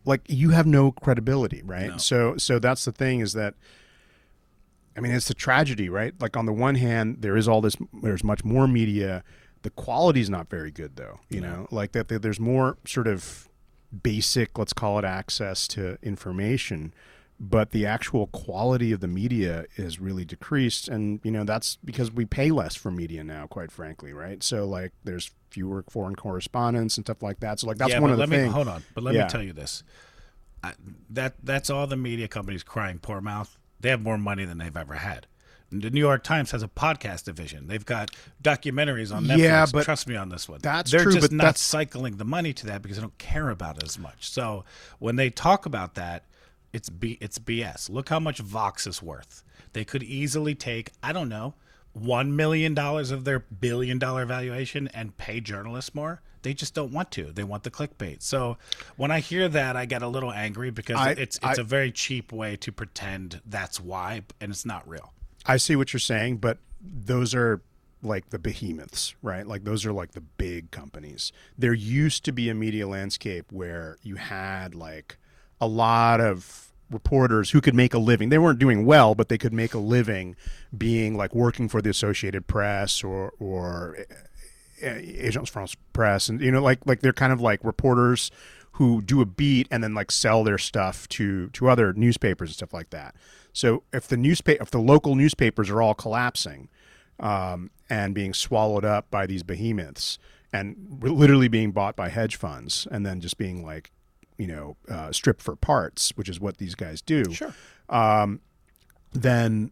[0.05, 1.91] like you have no credibility, right?
[1.97, 3.55] So, so that's the thing is that.
[4.95, 6.13] I mean, it's a tragedy, right?
[6.19, 7.77] Like on the one hand, there is all this.
[8.01, 9.23] There's much more media.
[9.61, 11.19] The quality's not very good, though.
[11.29, 12.09] You know, like that.
[12.09, 13.47] that There's more sort of
[14.03, 16.93] basic, let's call it, access to information,
[17.43, 22.11] but the actual quality of the media is really decreased, and you know that's because
[22.11, 24.43] we pay less for media now, quite frankly, right?
[24.43, 27.59] So like, there's fewer foreign correspondents and stuff like that.
[27.59, 28.45] So like, that's yeah, one of the let things.
[28.47, 28.83] me hold on.
[28.93, 29.23] But let Yeah.
[29.23, 29.81] me tell you this:
[30.63, 30.73] I,
[31.09, 33.57] that that's all the media companies crying poor mouth.
[33.79, 35.25] They have more money than they've ever had.
[35.71, 37.67] The New York Times has a podcast division.
[37.67, 38.11] They've got
[38.43, 39.37] documentaries on Netflix.
[39.37, 40.59] Yeah, but trust me on this one.
[40.61, 43.17] that's They're true, just but not that's- cycling the money to that because they don't
[43.17, 44.29] care about it as much.
[44.29, 44.65] So
[44.99, 46.25] when they talk about that,
[46.73, 47.89] it's B, it's BS.
[47.89, 49.43] Look how much Vox is worth.
[49.73, 51.53] They could easily take I don't know
[51.93, 56.21] one million dollars of their billion dollar valuation and pay journalists more.
[56.43, 57.25] They just don't want to.
[57.31, 58.21] They want the clickbait.
[58.23, 58.57] So
[58.97, 61.63] when I hear that, I get a little angry because I- it's it's I- a
[61.63, 65.13] very cheap way to pretend that's why, and it's not real.
[65.45, 67.61] I see what you're saying, but those are
[68.03, 69.45] like the behemoths, right?
[69.45, 71.31] Like those are like the big companies.
[71.57, 75.17] There used to be a media landscape where you had like
[75.61, 78.29] a lot of reporters who could make a living.
[78.29, 80.35] They weren't doing well, but they could make a living
[80.77, 83.97] being like working for the Associated Press or or
[84.83, 88.31] uh, Agence France Press, and you know, like like they're kind of like reporters
[88.73, 92.55] who do a beat and then like sell their stuff to to other newspapers and
[92.55, 93.15] stuff like that.
[93.53, 96.69] So if the newspaper, if the local newspapers are all collapsing
[97.19, 100.17] um, and being swallowed up by these behemoths
[100.53, 103.91] and literally being bought by hedge funds and then just being like,
[104.41, 107.53] you know, uh, stripped for parts, which is what these guys do Sure.
[109.13, 109.71] then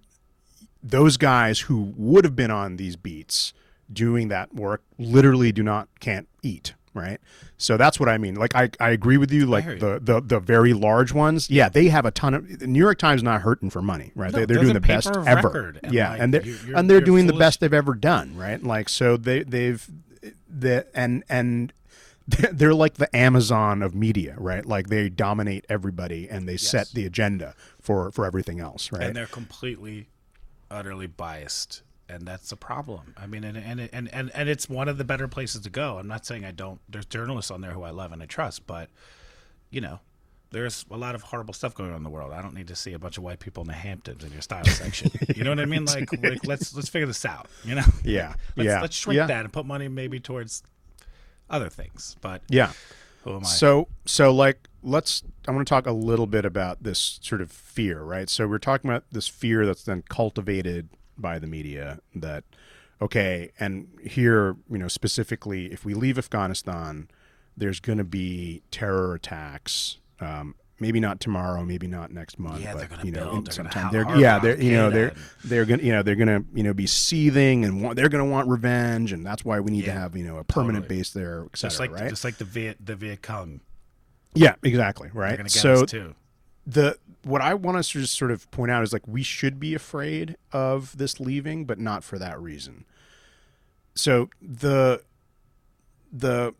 [0.83, 3.53] those guys who would have been on these beats
[3.91, 7.19] doing that work literally do not can't eat right?
[7.57, 8.35] So that's what i mean.
[8.35, 9.75] Like i, I agree with you like you.
[9.77, 12.97] the, the the very large ones yeah they have a ton of the new york
[12.97, 14.31] times not hurting for money right?
[14.31, 15.75] No, they, they're doing the best ever.
[15.83, 18.35] and, yeah like, and they're you- you're- and they're doing the best they've ever done
[18.35, 18.61] right?
[18.63, 19.87] Like so they they've
[20.49, 21.71] the and and
[22.51, 27.05] they're like the amazon of media right like they dominate everybody and they set the
[27.05, 30.07] agenda for for everything else right and they're completely
[30.69, 34.87] utterly biased and that's the problem i mean and and, and and and it's one
[34.87, 37.71] of the better places to go i'm not saying i don't there's journalists on there
[37.71, 38.89] who i love and i trust but
[39.69, 39.99] you know
[40.51, 42.31] there's a lot of horrible stuff going on in the world.
[42.33, 44.41] I don't need to see a bunch of white people in the Hamptons in your
[44.41, 45.11] style section.
[45.35, 45.85] You know what I mean?
[45.85, 47.47] Like, like let's let's figure this out.
[47.63, 47.83] You know?
[48.03, 49.27] Yeah, Let's, yeah, Let's shrink yeah.
[49.27, 50.63] that and put money maybe towards
[51.49, 52.15] other things.
[52.21, 52.71] But yeah
[53.23, 53.47] who am I?
[53.47, 57.51] So so like let's I want to talk a little bit about this sort of
[57.51, 58.29] fear, right?
[58.29, 62.43] So we're talking about this fear that's then cultivated by the media that
[63.01, 67.09] okay, and here, you know, specifically if we leave Afghanistan,
[67.55, 72.73] there's going to be terror attacks um, maybe not tomorrow, maybe not next month, Yeah,
[72.73, 74.39] but they're gonna you know, build, in they're some gonna time, have they're Hard yeah,
[74.39, 75.13] they're you know they're
[75.43, 78.47] they're gonna you know they're gonna you know be seething and want, they're gonna want
[78.49, 80.99] revenge, and that's why we need to have you know a permanent totally.
[80.99, 82.09] base there, et Just like right?
[82.09, 83.61] just like the Viet the Viet Cong.
[84.33, 85.37] yeah, exactly, right.
[85.37, 86.15] get So us too.
[86.65, 89.59] the what I want us to just sort of point out is like we should
[89.59, 92.85] be afraid of this leaving, but not for that reason.
[93.95, 95.01] So the
[96.11, 96.53] the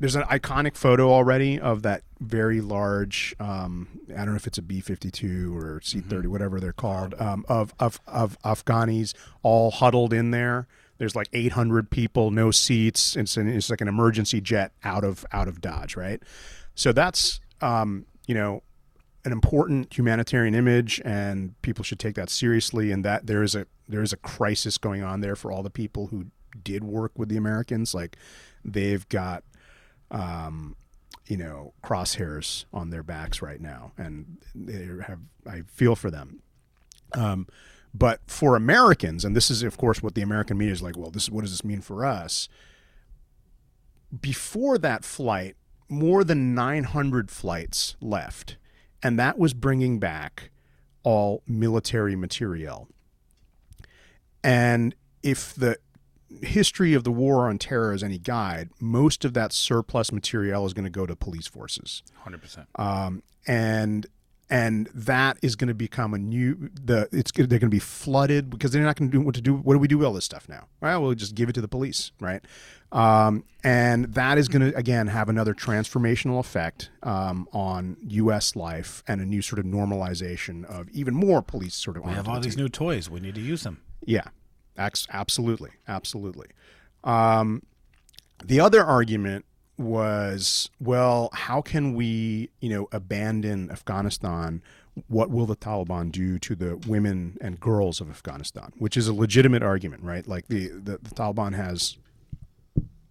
[0.00, 4.58] there's an iconic photo already of that very large um, I don't know if it's
[4.58, 9.14] a B fifty two or C thirty whatever they're called um, of of of Afghanis
[9.42, 10.66] all huddled in there.
[10.98, 13.16] There's like 800 people, no seats.
[13.16, 16.22] It's an, it's like an emergency jet out of out of Dodge, right?
[16.74, 18.62] So that's um, you know
[19.24, 22.92] an important humanitarian image, and people should take that seriously.
[22.92, 25.70] And that there is a there is a crisis going on there for all the
[25.70, 26.26] people who
[26.62, 27.94] did work with the Americans.
[27.94, 28.16] Like
[28.64, 29.42] they've got
[30.10, 30.76] um,
[31.26, 36.42] you know crosshairs on their backs right now, and they have I feel for them.
[37.14, 37.46] Um,
[37.92, 40.96] but for Americans, and this is of course what the American media is like.
[40.96, 42.48] Well, this is what does this mean for us?
[44.20, 45.56] Before that flight,
[45.88, 48.56] more than 900 flights left,
[49.02, 50.50] and that was bringing back
[51.02, 52.88] all military materiel.
[54.42, 55.78] And if the
[56.42, 60.72] history of the war on terror as any guide, most of that surplus material is
[60.74, 62.66] going to go to police forces Hundred percent.
[62.76, 64.06] um, and
[64.50, 68.50] and that is going to become a new the it's they're going to be flooded
[68.50, 69.54] because they're not going to do what to do.
[69.54, 70.68] What do we do with all this stuff now?
[70.82, 72.42] Well, we'll just give it to the police, right?
[72.92, 78.54] Um, and that is going to again have another transformational effect um, on U.S.
[78.54, 82.04] life and a new sort of normalization of even more police sort of.
[82.04, 83.08] We have all these new toys.
[83.08, 83.80] We need to use them.
[84.04, 84.28] Yeah,
[84.76, 86.48] absolutely, absolutely.
[87.02, 87.62] Um,
[88.44, 89.44] the other argument
[89.76, 94.62] was, well, how can we, you know, abandon Afghanistan?
[95.08, 98.72] What will the Taliban do to the women and girls of Afghanistan?
[98.78, 100.26] Which is a legitimate argument, right?
[100.26, 101.96] Like the the, the Taliban has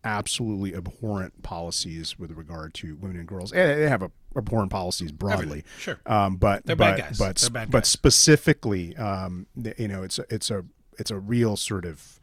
[0.04, 3.52] absolutely abhorrent policies with regard to women and girls.
[3.52, 5.63] And they have a, abhorrent policies broadly.
[5.80, 5.99] Sure.
[6.06, 7.17] Um, but They're but bad guys.
[7.17, 7.88] but They're bad but guys.
[7.88, 9.47] specifically, um,
[9.78, 10.65] you know, it's a, it's a
[10.99, 12.19] it's a real sort of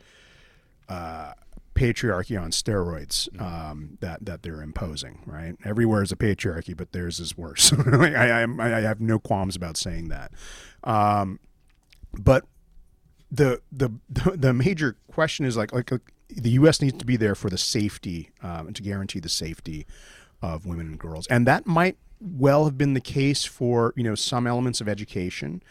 [0.88, 1.32] uh,
[1.74, 3.42] patriarchy on steroids Mm-hmm.
[3.42, 5.20] um, that that they're imposing.
[5.26, 7.72] Right, everywhere is a patriarchy, but theirs is worse.
[7.86, 10.32] Like, I, I I have no qualms about saying that.
[10.84, 11.38] Um,
[12.12, 12.44] but
[13.30, 16.80] the the the major question is like like, like the U.S.
[16.80, 19.86] needs to be there for the safety um, and to guarantee the safety
[20.42, 24.14] of women and girls, and that might well have been the case for you know
[24.14, 25.62] some elements of education.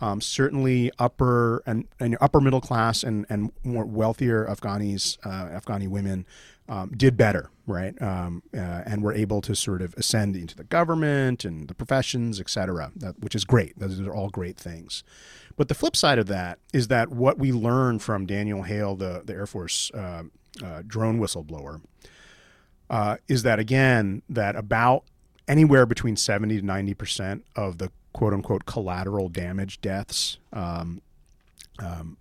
[0.00, 5.88] Um, certainly, upper and, and upper middle class and, and more wealthier Afghanis, uh, Afghani
[5.88, 6.24] women,
[6.68, 8.00] um, did better, right?
[8.00, 12.40] Um, uh, and were able to sort of ascend into the government and the professions,
[12.40, 13.78] et cetera, that, which is great.
[13.78, 15.02] Those are all great things.
[15.56, 19.22] But the flip side of that is that what we learned from Daniel Hale, the,
[19.24, 20.24] the Air Force uh,
[20.62, 21.80] uh, drone whistleblower,
[22.90, 25.04] uh, is that again, that about
[25.46, 31.02] anywhere between 70 to 90% of the quote unquote collateral damage deaths, um,
[31.78, 32.16] um,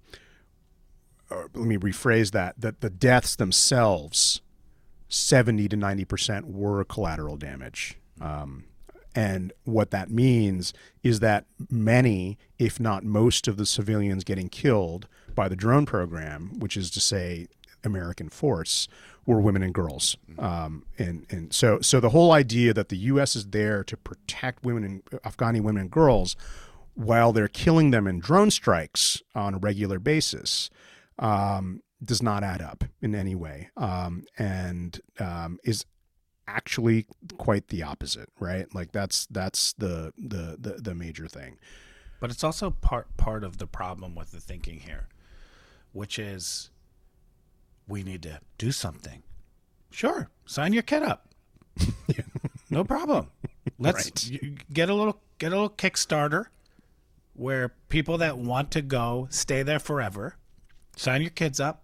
[1.30, 4.41] let me rephrase that, that the deaths themselves,
[5.10, 7.97] 70 to 90% were collateral damage.
[8.21, 8.65] Um,
[9.15, 10.73] and what that means
[11.04, 16.60] is that many, if not most, of the civilians getting killed by the drone program,
[16.60, 17.47] which is to say,
[17.84, 18.88] American force,
[19.28, 20.18] were women and girls.
[20.40, 23.36] Um, and and so so the whole idea that the U.S.
[23.36, 26.36] is there to protect women and Afghani women and girls,
[26.96, 30.72] while they're killing them in drone strikes on a regular basis,
[31.20, 35.86] um, does not add up in any way, um, and um, is
[36.48, 37.06] actually
[37.38, 38.74] quite the opposite, right?
[38.74, 41.58] Like that's that's the the the, the major thing.
[42.22, 45.10] But it's also part part of the problem with the thinking here,
[45.92, 46.72] which is
[47.88, 49.23] we need to do something.
[49.91, 51.28] Sure, sign your kid up.
[52.69, 53.28] no problem.
[53.80, 54.58] Let's Right.
[54.73, 56.45] get a little get a little Kickstarter
[57.34, 60.36] where people that want to go stay there forever.
[60.95, 61.84] Sign your kids up.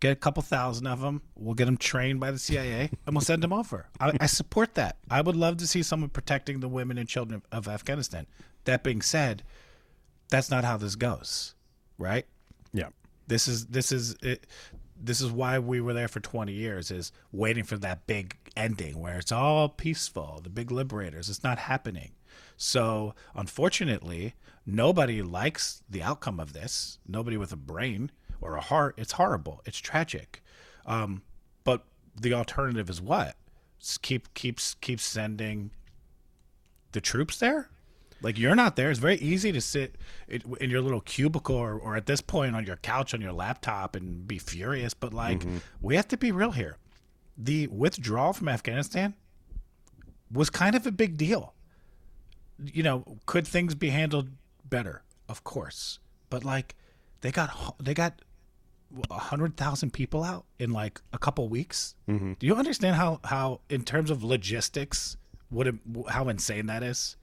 [0.00, 1.22] Get a couple thousand of them.
[1.34, 3.86] We'll get them trained by the CIA, and we'll send them over.
[4.00, 4.96] I, I support that.
[5.10, 8.26] I would love to see someone protecting the women and children of, of Afghanistan.
[8.64, 9.42] That being said,
[10.30, 11.54] that's not how this goes,
[11.98, 12.26] right?
[12.72, 12.88] Yeah.
[13.26, 14.46] This is this is it,
[15.04, 18.98] this is why we were there for 20 years is waiting for that big ending
[18.98, 21.28] where it's all peaceful, the big liberators.
[21.28, 22.12] It's not happening.
[22.56, 24.34] So, unfortunately,
[24.64, 26.98] nobody likes the outcome of this.
[27.06, 28.94] Nobody with a brain or a heart.
[28.96, 29.60] It's horrible.
[29.66, 30.42] It's tragic.
[30.86, 31.22] Um,
[31.64, 31.84] but
[32.18, 33.36] the alternative is what?
[33.78, 35.70] Just keep keeps keep sending
[36.92, 37.68] the troops there?
[38.24, 38.90] Like you're not there.
[38.90, 39.96] It's very easy to sit
[40.28, 43.94] in your little cubicle or, or at this point on your couch on your laptop
[43.94, 44.94] and be furious.
[44.94, 45.58] But like, mm-hmm.
[45.82, 46.78] we have to be real here.
[47.36, 49.12] The withdrawal from Afghanistan
[50.32, 51.52] was kind of a big deal.
[52.64, 54.30] You know, could things be handled
[54.64, 55.02] better?
[55.28, 55.98] Of course,
[56.30, 56.76] but like,
[57.20, 58.22] they got they got
[59.10, 61.94] a hundred thousand people out in like a couple weeks.
[62.08, 62.34] Mm-hmm.
[62.38, 65.18] Do you understand how how in terms of logistics,
[65.50, 65.74] what it,
[66.08, 67.16] how insane that is?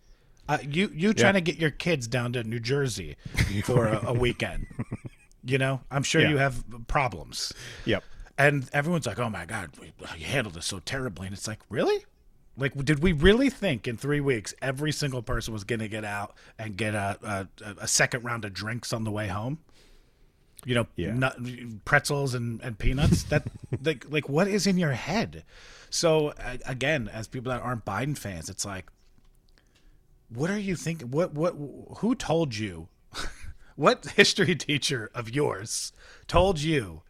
[0.48, 3.16] Uh, you you trying to get your kids down to New Jersey
[3.64, 4.68] for a, a weekend?
[5.44, 6.30] You know, I'm sure yeah.
[6.30, 7.54] you have problems.
[7.86, 8.04] Yep.
[8.38, 9.72] And everyone's like, "Oh my God,
[10.18, 12.06] you handled this so terribly," and it's like, really?
[12.58, 16.04] Like, did we really think in three weeks every single person was going to get
[16.04, 19.60] out and get a, a, a second round of drinks on the way home?
[20.66, 21.14] You know, yeah.
[21.14, 21.38] nut,
[21.86, 23.24] pretzels and, and peanuts.
[23.24, 23.48] That
[23.84, 25.44] like like what is in your head?
[25.89, 26.34] So
[26.66, 28.92] again, as people that aren't Biden fans, it's like
[30.34, 31.12] what are you thinking?
[31.12, 31.56] What what
[31.98, 32.88] who told you?
[33.76, 35.92] what history teacher of yours
[36.28, 37.02] told you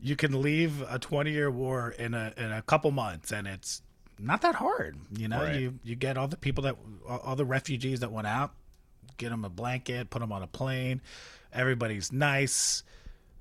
[0.00, 3.82] you can leave a 20 year war in a in a couple months and it's
[4.18, 5.42] not that hard, you know?
[5.42, 5.60] Right.
[5.60, 8.52] You you get all the people that all the refugees that went out,
[9.16, 11.00] get them a blanket, put them on a plane.
[11.52, 12.82] Everybody's nice.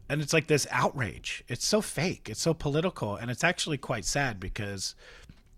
[0.10, 1.44] And it's like this outrage.
[1.48, 2.28] It's so fake.
[2.30, 4.94] It's so political and it's actually quite sad because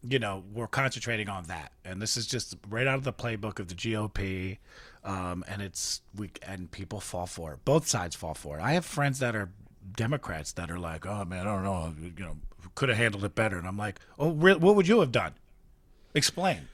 [0.07, 3.59] you know, we're concentrating on that, and this is just right out of the playbook
[3.59, 4.57] of the GOP,
[5.03, 7.65] um, and it's we and people fall for it.
[7.65, 8.61] Both sides fall for it.
[8.61, 9.51] I have friends that are
[9.95, 12.37] Democrats that are like, "Oh man, I don't know, you know,
[12.75, 15.33] could have handled it better," and I'm like, "Oh, re- what would you have done?
[16.13, 16.67] Explain."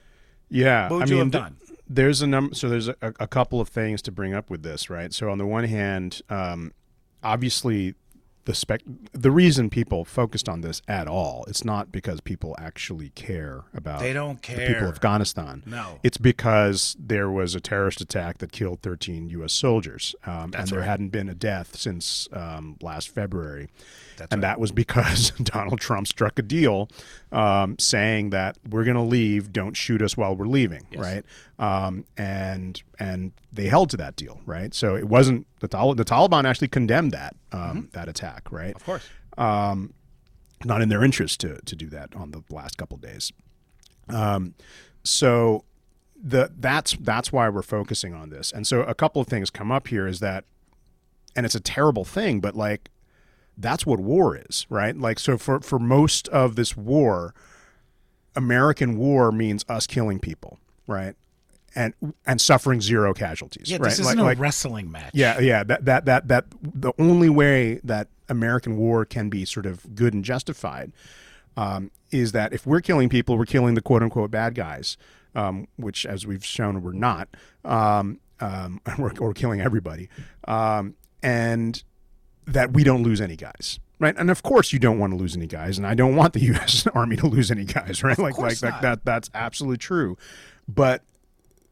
[0.48, 1.56] Yeah, what would I you mean, have done?
[1.66, 2.54] Th- there's a number.
[2.54, 5.12] So there's a, a, couple of things to bring up with this, right?
[5.12, 6.72] So on the one hand, um,
[7.22, 7.94] obviously
[8.50, 8.80] the spec
[9.12, 14.00] the reason people focused on this at all it's not because people actually care about
[14.00, 18.38] they don't care the people of afghanistan no it's because there was a terrorist attack
[18.38, 20.88] that killed 13 u.s soldiers um, and there right.
[20.88, 23.68] hadn't been a death since um, last february
[24.16, 24.48] That's and right.
[24.48, 26.88] that was because donald trump struck a deal
[27.30, 31.00] um, saying that we're going to leave don't shoot us while we're leaving yes.
[31.00, 31.24] right
[31.60, 34.72] um, and and they held to that deal, right?
[34.74, 37.80] So it wasn't the, Tal- the Taliban actually condemned that um, mm-hmm.
[37.92, 38.74] that attack, right?
[38.74, 39.08] Of course,
[39.38, 39.94] um,
[40.64, 43.32] not in their interest to to do that on the last couple days.
[44.08, 44.54] Um,
[45.04, 45.64] so
[46.22, 48.52] the that's that's why we're focusing on this.
[48.52, 50.44] And so a couple of things come up here is that,
[51.34, 52.90] and it's a terrible thing, but like
[53.56, 54.96] that's what war is, right?
[54.96, 57.34] Like so for for most of this war,
[58.34, 61.14] American war means us killing people, right?
[61.74, 61.94] And
[62.26, 63.70] and suffering zero casualties.
[63.70, 63.84] Yeah, right?
[63.84, 65.12] this isn't like, a like, wrestling match.
[65.14, 65.62] Yeah, yeah.
[65.64, 70.14] That that that that the only way that American war can be sort of good
[70.14, 70.92] and justified
[71.56, 74.96] um, is that if we're killing people, we're killing the quote unquote bad guys,
[75.34, 77.28] um, which, as we've shown, we're not.
[77.64, 80.08] Um, um we're, we're, killing everybody,
[80.48, 81.82] um, and
[82.46, 84.16] that we don't lose any guys right?
[84.16, 86.40] And of course, you don't want to lose any guys, and I don't want the
[86.46, 86.86] U.S.
[86.88, 88.18] Army to lose any guys, right?
[88.18, 89.04] Of like, like that, that.
[89.04, 90.16] That's absolutely true.
[90.66, 91.02] But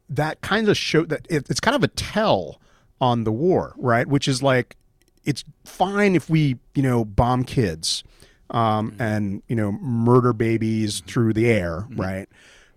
[0.09, 2.61] that kind of show that it, it's kind of a tell
[3.01, 4.07] on the war, right?
[4.07, 4.77] Which is like
[5.25, 8.05] it's fine if we you know bomb kids
[8.51, 9.03] um, mm-hmm.
[9.03, 11.09] and you know murder babies mm-hmm.
[11.09, 12.01] through the air, mm-hmm.
[12.01, 12.29] right?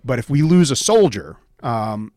[0.04, 2.12] But if we lose a soldier, um,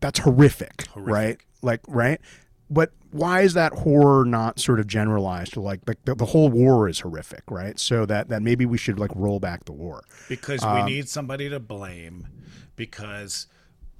[0.00, 1.38] that's horrific, horrific, right?
[1.62, 2.20] Like right.
[2.68, 6.88] But why is that horror not sort of generalized to like the, the, whole war
[6.88, 7.78] is horrific, right?
[7.78, 11.08] So that that maybe we should like roll back the war because um, we need
[11.08, 12.26] somebody to blame
[12.74, 13.46] because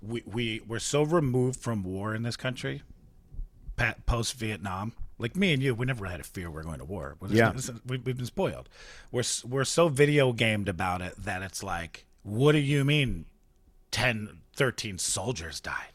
[0.03, 2.83] we we we're so removed from war in this country,
[4.07, 4.93] post Vietnam.
[5.19, 7.17] Like me and you, we never had a fear we are going to war.
[7.29, 7.53] yeah,
[7.87, 8.69] we, we've been spoiled.
[9.11, 13.25] We're we're so video gamed about it that it's like, what do you mean,
[13.93, 15.93] 10, 13 soldiers died?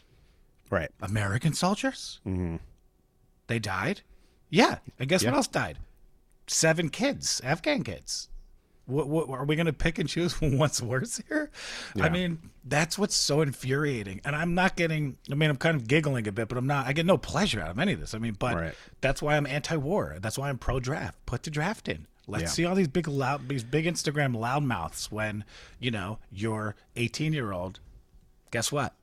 [0.72, 2.20] Right, American soldiers.
[2.26, 2.56] Mm-hmm.
[3.48, 4.02] They died.
[4.50, 5.30] Yeah, and guess yeah.
[5.30, 5.78] what else died?
[6.48, 8.30] Seven kids, Afghan kids.
[8.86, 11.50] What, what, are we going to pick and choose what's worse here?
[11.96, 12.06] Yeah.
[12.06, 14.22] I mean, that's what's so infuriating.
[14.26, 15.18] And I'm not getting.
[15.32, 16.88] I mean, I'm kind of giggling a bit, but I'm not.
[16.88, 18.14] I get no pleasure out of any of this.
[18.14, 18.74] I mean, but right.
[19.00, 20.18] that's why I'm anti-war.
[20.22, 21.26] That's why I'm pro-draft.
[21.26, 22.08] Put the draft in.
[22.28, 22.50] Let's yeah.
[22.50, 25.44] see all these big loud, these big Instagram loudmouths when
[25.80, 27.80] you know your 18 year old.
[28.52, 28.94] Guess what?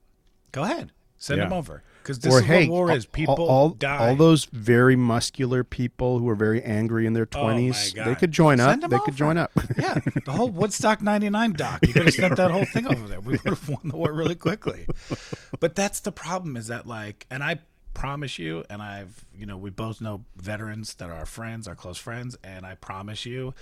[0.53, 1.45] Go ahead, send yeah.
[1.45, 3.05] them over because this or, is hey, what war is.
[3.05, 4.09] People all, all, die.
[4.09, 8.15] All those very muscular people who are very angry in their oh twenties, oh they
[8.15, 8.91] could join Send up.
[8.91, 9.53] They could join up.
[9.79, 11.87] yeah, the whole Woodstock '99 doc.
[11.87, 13.21] You could have sent that whole thing over there.
[13.21, 14.87] We would have won the war really quickly.
[15.61, 16.57] But that's the problem.
[16.57, 17.59] Is that like, and I
[17.93, 21.75] promise you, and I've, you know, we both know veterans that are our friends, our
[21.75, 23.53] close friends, and I promise you,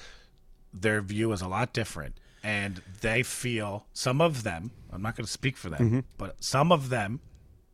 [0.73, 4.71] their view is a lot different and they feel some of them.
[4.93, 6.01] I'm not going to speak for them, mm-hmm.
[6.17, 7.21] but some of them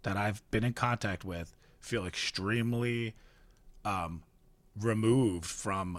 [0.02, 3.14] that I've been in contact with feel extremely
[3.84, 4.22] um,
[4.78, 5.98] removed from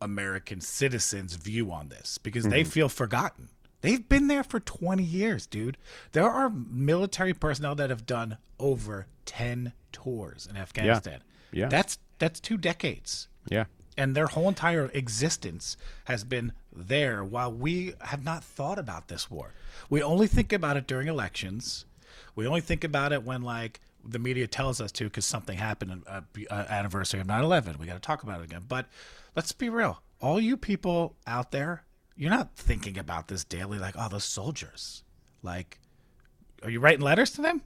[0.00, 3.48] American citizens' view on this because they feel forgotten.
[3.80, 5.76] They've been there for 20 years, dude.
[6.12, 11.22] There are military personnel that have done over 10 tours in Afghanistan.
[11.52, 11.62] Yeah.
[11.62, 11.68] Yeah.
[11.68, 13.28] That's that's two decades.
[13.48, 13.64] Yeah.
[13.96, 19.30] And their whole entire existence has been there while we have not thought about this
[19.30, 19.52] war.
[19.90, 21.84] We only think about it during elections.
[22.38, 26.04] We only think about it when like the media tells us to because something happened
[26.06, 28.62] uh, uh, anniversary of 9-11 we got to talk about it again.
[28.68, 28.86] But
[29.34, 30.00] let's be real.
[30.20, 31.82] All you people out there
[32.14, 35.02] you're not thinking about this daily like oh those soldiers.
[35.42, 35.80] Like
[36.62, 37.60] are you writing letters to them?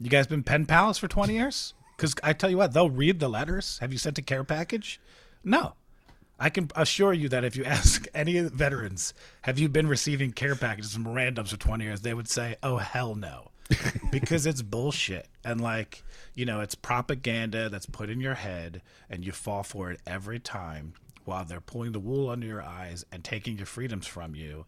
[0.00, 1.72] You guys been pen pals for 20 years?
[1.96, 3.78] Because i tell you what they'll read the letters.
[3.78, 5.00] Have you sent a care package?
[5.44, 5.74] No.
[6.40, 10.56] I can assure you that if you ask any veterans, have you been receiving care
[10.56, 13.51] packages from randoms for 20 years, they would say, oh, hell no.
[14.10, 15.28] because it's bullshit.
[15.44, 16.02] And like,
[16.34, 20.38] you know, it's propaganda that's put in your head and you fall for it every
[20.38, 20.94] time
[21.24, 24.64] while they're pulling the wool under your eyes and taking your freedoms from you.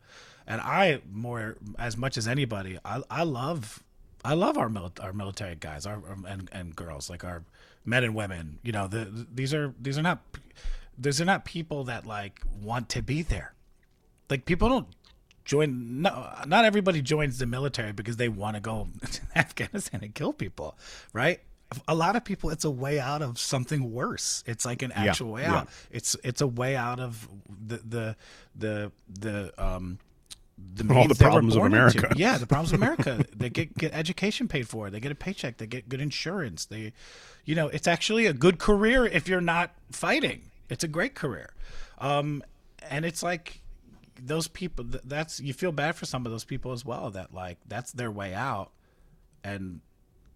[0.46, 3.82] And I, more, as much as anybody, I, I love.
[4.26, 7.44] I love our mil- our military guys, our, our and, and girls, like our
[7.84, 8.58] men and women.
[8.62, 10.22] You know, the, these are these are not
[10.96, 13.52] these are not people that like want to be there.
[14.30, 14.86] Like people don't
[15.44, 16.02] join.
[16.02, 20.32] No, not everybody joins the military because they want to go to Afghanistan and kill
[20.32, 20.78] people,
[21.12, 21.40] right?
[21.88, 24.44] A lot of people, it's a way out of something worse.
[24.46, 25.54] It's like an actual way yeah.
[25.54, 25.68] out.
[25.90, 27.28] It's it's a way out of
[27.66, 28.16] the the
[28.54, 29.98] the the um
[30.56, 32.06] the All the means they were problems of America.
[32.06, 32.18] into.
[32.18, 33.24] Yeah, the problems of America.
[33.36, 34.90] they get get education paid for.
[34.90, 35.56] They get a paycheck.
[35.56, 36.66] They get good insurance.
[36.66, 36.92] They,
[37.44, 40.50] you know, it's actually a good career if you're not fighting.
[40.68, 41.52] It's a great career,
[41.98, 42.42] um,
[42.88, 43.60] and it's like
[44.22, 47.10] those people that's you feel bad for some of those people as well.
[47.10, 48.70] That like that's their way out,
[49.42, 49.80] and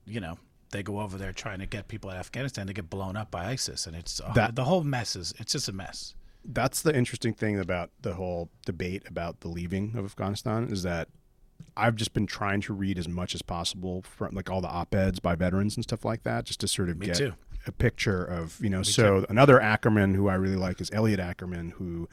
[0.06, 0.38] you know
[0.70, 3.46] they go over there trying to get people in Afghanistan to get blown up by
[3.46, 6.14] ISIS, and it's uh, That- the whole mess is it's just a mess.
[6.44, 11.08] that's the interesting thing about the whole debate about the leaving of Afghanistan is that
[11.76, 15.20] I've just been trying to read as much as possible from like all the op-eds
[15.20, 17.32] by veterans and stuff like that, just to sort of Me get too.
[17.66, 18.82] a picture of you know.
[18.82, 22.08] so another Ackerman who I really like is Elliot Ackerman, who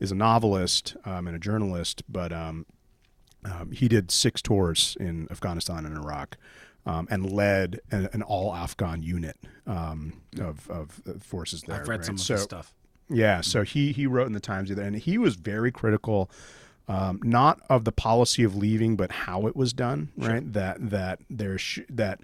[0.00, 2.66] is a novelist um, and a journalist, but um,
[3.44, 6.36] um, he did six tours in Afghanistan and Iraq.
[6.88, 9.36] Um, and led an, an all Afghan unit
[9.66, 11.80] um, of, of forces there.
[11.80, 12.06] I've read right?
[12.06, 12.72] some of so, this stuff.
[13.10, 16.30] yeah, so he he wrote in the Times either, and he was very critical,
[16.86, 20.12] um, not of the policy of leaving, but how it was done.
[20.16, 22.20] Right, that that there sh- that,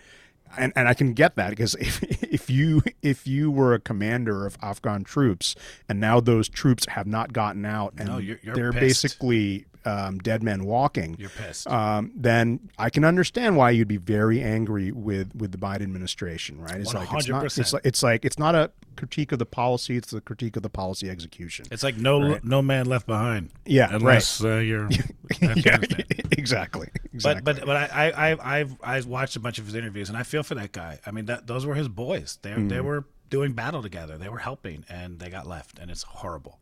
[0.56, 4.46] and and I can get that because if if you if you were a commander
[4.46, 5.54] of Afghan troops
[5.88, 9.02] and now those troops have not gotten out and No, you're- you're they're pissed.
[9.04, 11.66] basically um, dead men walking, You're pissed.
[11.68, 16.60] um, then I can understand why you'd be very angry with with the Biden administration,
[16.60, 16.76] right?
[16.80, 19.96] It's like it's not, it's like it's like it's not a critique of the policy;
[19.96, 21.66] it's a critique of the policy execution.
[21.70, 22.44] It's like no Right.
[22.44, 23.50] no man left behind.
[23.66, 24.88] Yeah, unless uh, you're
[25.40, 26.88] yeah, exactly, exactly.
[27.22, 30.22] But but but I I I've I watched a bunch of his interviews and I
[30.22, 30.98] feel for that guy.
[31.06, 32.38] I mean that those were his boys.
[32.42, 32.84] They they Mm.
[32.84, 34.18] were doing battle together.
[34.18, 36.58] They were helping and they got left and it's horrible.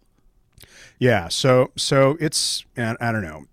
[0.99, 3.45] Yeah, so so it's and I don't know.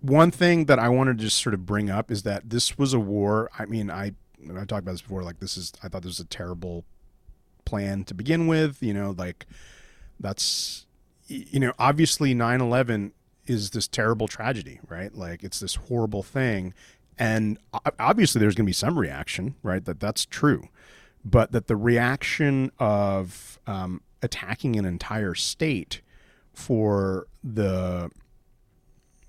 [0.00, 2.94] One thing that I wanted to just sort of bring up is that this was
[2.94, 3.50] a war.
[3.58, 4.14] I mean, I
[4.50, 5.22] I talked about this before.
[5.22, 6.84] Like this is I thought this was a terrible
[7.64, 8.82] plan to begin with.
[8.82, 9.46] You know, like
[10.18, 10.86] that's
[11.26, 13.12] you know obviously 9-11
[13.46, 15.14] is this terrible tragedy, right?
[15.14, 16.72] Like it's this horrible thing,
[17.18, 17.58] and
[17.98, 19.84] obviously there's going to be some reaction, right?
[19.84, 20.68] That that's true,
[21.24, 26.00] but that the reaction of um, attacking an entire state
[26.60, 28.10] for the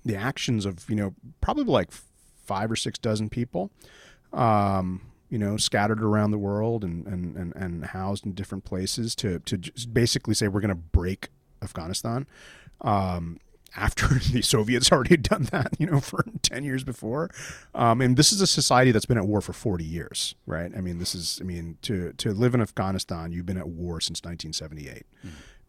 [0.04, 1.90] the actions of you know probably like
[2.44, 3.70] five or six dozen people
[4.32, 9.14] um, you know scattered around the world and, and, and, and housed in different places
[9.16, 11.28] to, to just basically say we're going to break
[11.62, 12.26] Afghanistan
[12.82, 13.38] um,
[13.76, 17.30] after the Soviets already had done that you know for 10 years before.
[17.74, 20.70] Um, and this is a society that's been at war for 40 years right?
[20.76, 24.00] I mean this is I mean to to live in Afghanistan you've been at war
[24.00, 25.06] since 1978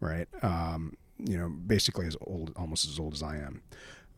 [0.00, 0.28] right?
[0.42, 0.94] Um,
[1.26, 3.62] you know basically as old almost as old as I am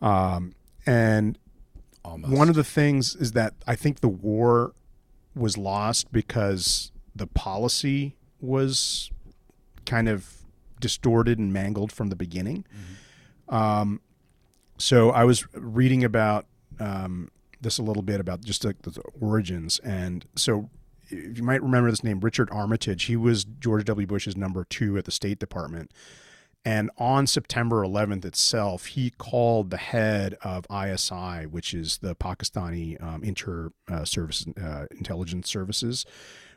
[0.03, 0.55] um,
[0.85, 1.39] and
[2.05, 2.33] Almost.
[2.33, 4.75] one of the things is that I think the war
[5.35, 9.11] was lost because the policy was
[9.85, 10.45] kind of
[10.81, 12.65] distorted and mangled from the beginning.
[13.49, 14.01] Um,
[14.79, 16.47] so I was reading about
[16.79, 17.31] um,
[17.61, 20.71] this a little bit about just like the origins, and so
[21.09, 23.05] if you might remember this name, Richard Armitage.
[23.05, 24.07] He was George W.
[24.07, 25.93] Bush's number two at the State Department,
[26.67, 33.01] And on September 11th itself, he called the head of ISI, which is the Pakistani
[33.01, 36.05] um, Inter uh, Service uh, Intelligence Services,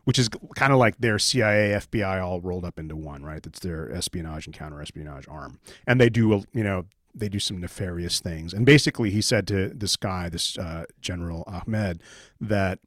[0.06, 3.44] which is kind of like their CIA, FBI all rolled up into one, right?
[3.44, 8.20] That's their espionage and counter-espionage arm, and they do, you know, they do some nefarious
[8.20, 8.52] things.
[8.52, 12.02] And basically, he said to this guy, this uh, General Ahmed,
[12.42, 12.80] that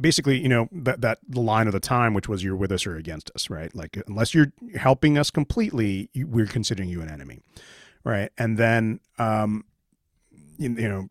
[0.00, 2.86] basically, you know, that that the line of the time, which was "you're with us
[2.86, 3.74] or against us," right?
[3.74, 7.40] Like unless you're helping us completely, you, we're considering you an enemy,
[8.04, 8.30] right?
[8.38, 9.64] And then, um,
[10.58, 11.08] you, you know,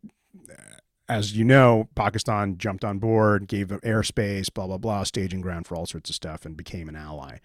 [1.07, 5.67] as you know, Pakistan jumped on board, gave them airspace, blah blah blah, staging ground
[5.67, 7.37] for all sorts of stuff, and became an ally.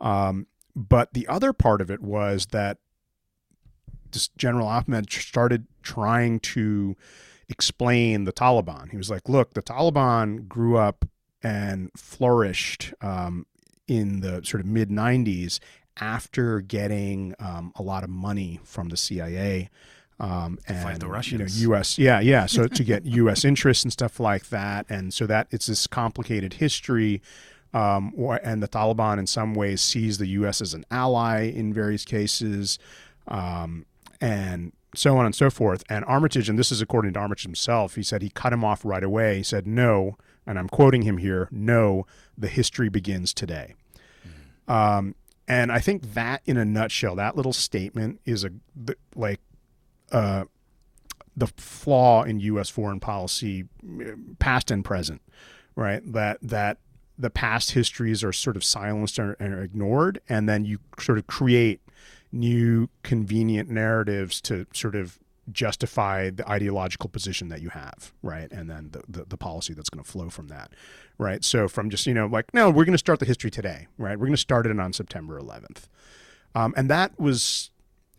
[0.00, 2.78] Um, but the other part of it was that
[4.36, 6.96] General Ahmed started trying to
[7.48, 8.90] explain the Taliban.
[8.90, 11.04] He was like, look, the Taliban grew up
[11.42, 13.46] and flourished um,
[13.88, 15.58] in the sort of mid 90s
[16.00, 19.68] after getting um, a lot of money from the CIA.
[20.20, 21.62] Um, and the you know, Russians.
[21.62, 21.98] U.S.
[21.98, 22.46] Yeah, yeah.
[22.46, 23.44] So to get U.S.
[23.44, 27.20] interests and stuff like that, and so that it's this complicated history.
[27.74, 30.60] Um, or- and the Taliban, in some ways, sees the U.S.
[30.60, 32.78] as an ally in various cases,
[33.26, 33.86] um,
[34.20, 35.82] and so on and so forth.
[35.88, 38.84] And Armitage, and this is according to Armitage himself, he said he cut him off
[38.84, 39.38] right away.
[39.38, 40.16] He said, "No,"
[40.46, 41.48] and I'm quoting him here.
[41.50, 43.74] No, the history begins today.
[44.68, 45.14] Um,
[45.48, 48.50] and I think that, in a nutshell, that little statement is a
[48.86, 49.40] th- like
[50.10, 50.44] uh,
[51.36, 52.70] the flaw in U.S.
[52.70, 53.64] foreign policy,
[54.38, 55.20] past and present,
[55.76, 56.00] right?
[56.10, 56.78] That that
[57.18, 61.26] the past histories are sort of silenced or, or ignored, and then you sort of
[61.26, 61.81] create
[62.32, 65.18] new convenient narratives to sort of
[65.50, 68.50] justify the ideological position that you have, right?
[68.52, 70.72] And then the, the, the policy that's going to flow from that,
[71.18, 71.44] right?
[71.44, 74.18] So from just, you know, like, no, we're going to start the history today, right?
[74.18, 75.88] We're going to start it on September 11th.
[76.54, 77.70] Um, and that was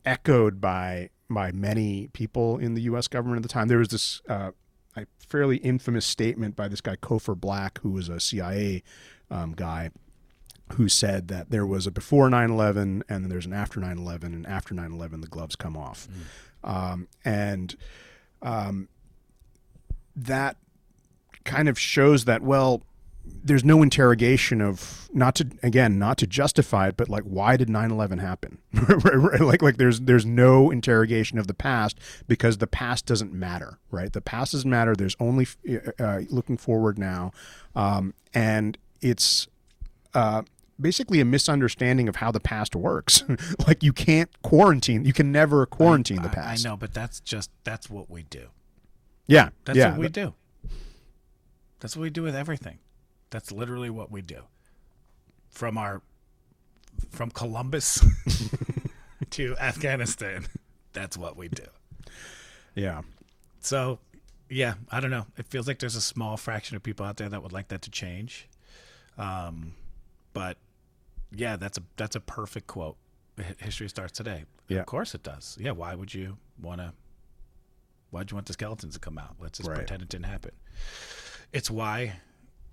[0.05, 3.07] echoed by by many people in the U.S.
[3.07, 3.67] government at the time.
[3.67, 4.51] There was this uh,
[4.95, 8.83] a fairly infamous statement by this guy Cofer Black, who was a CIA
[9.31, 9.89] um, guy,
[10.73, 14.47] who said that there was a before 9/11 and then there's an after 9/11, and
[14.47, 16.07] after 9/11 the gloves come off,
[16.63, 17.75] um, and
[18.41, 18.87] um,
[20.15, 20.57] that
[21.43, 22.83] kind of shows that well
[23.25, 27.67] there's no interrogation of not to again not to justify it but like why did
[27.69, 28.57] 9/11 happen?
[29.43, 34.11] Like like there's there's no interrogation of the past because the past doesn't matter right?
[34.11, 34.95] The past doesn't matter.
[34.95, 35.47] There's only
[35.99, 37.31] uh, looking forward now.
[37.75, 39.47] Um, and it's
[40.13, 40.43] uh,
[40.83, 43.23] basically a misunderstanding of how the past works
[43.67, 47.49] like you can't quarantine you can never quarantine the past I know, but that's just
[47.63, 48.49] that's what we do.
[49.25, 50.33] yeah That's yeah what we do.
[51.79, 52.79] That's what we do with everything.
[53.29, 54.43] That's literally what we do.
[55.49, 56.01] From our
[57.09, 58.05] from Columbus
[59.31, 60.45] to Afghanistan,
[60.93, 61.65] that's what we do.
[62.75, 63.01] yeah
[63.59, 63.99] So,
[64.49, 65.25] yeah, I don't know.
[65.37, 67.81] It feels like there's a small fraction of people out there that would like that
[67.83, 68.47] to change.
[69.17, 69.73] Um,
[70.33, 70.57] but
[71.35, 72.97] yeah, that's a that's a perfect quote.
[73.59, 74.45] History starts today.
[74.67, 74.81] Yeah.
[74.81, 75.57] Of course it does.
[75.59, 76.93] Yeah, why would you want to
[78.11, 79.35] why'd you want the skeletons to come out?
[79.39, 79.77] Let's just Right.
[79.77, 80.51] pretend it didn't happen.
[81.51, 82.13] It's why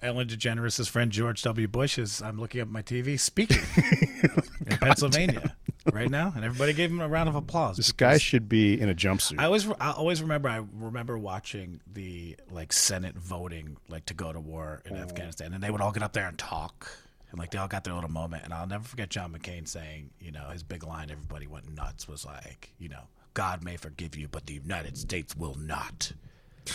[0.02, 1.68] Ellen DeGeneres' friend George W.
[1.68, 3.62] Bush is I'm looking up my TV speaking
[4.66, 5.54] in Pennsylvania
[5.92, 7.76] right now, and everybody gave him a round of applause.
[7.76, 10.48] this guy should be in a jumpsuit I always, I always remember.
[10.48, 15.00] I remember watching the like Senate voting, like to go to war in oh.
[15.00, 16.88] Afghanistan, and they would all get up there and talk,
[17.30, 18.44] and like they all got their little moment.
[18.44, 22.08] And I'll never forget John McCain saying, you know, his big line, everybody went nuts,
[22.08, 23.02] was like, you know,
[23.34, 26.12] God may forgive you, but the United States will not.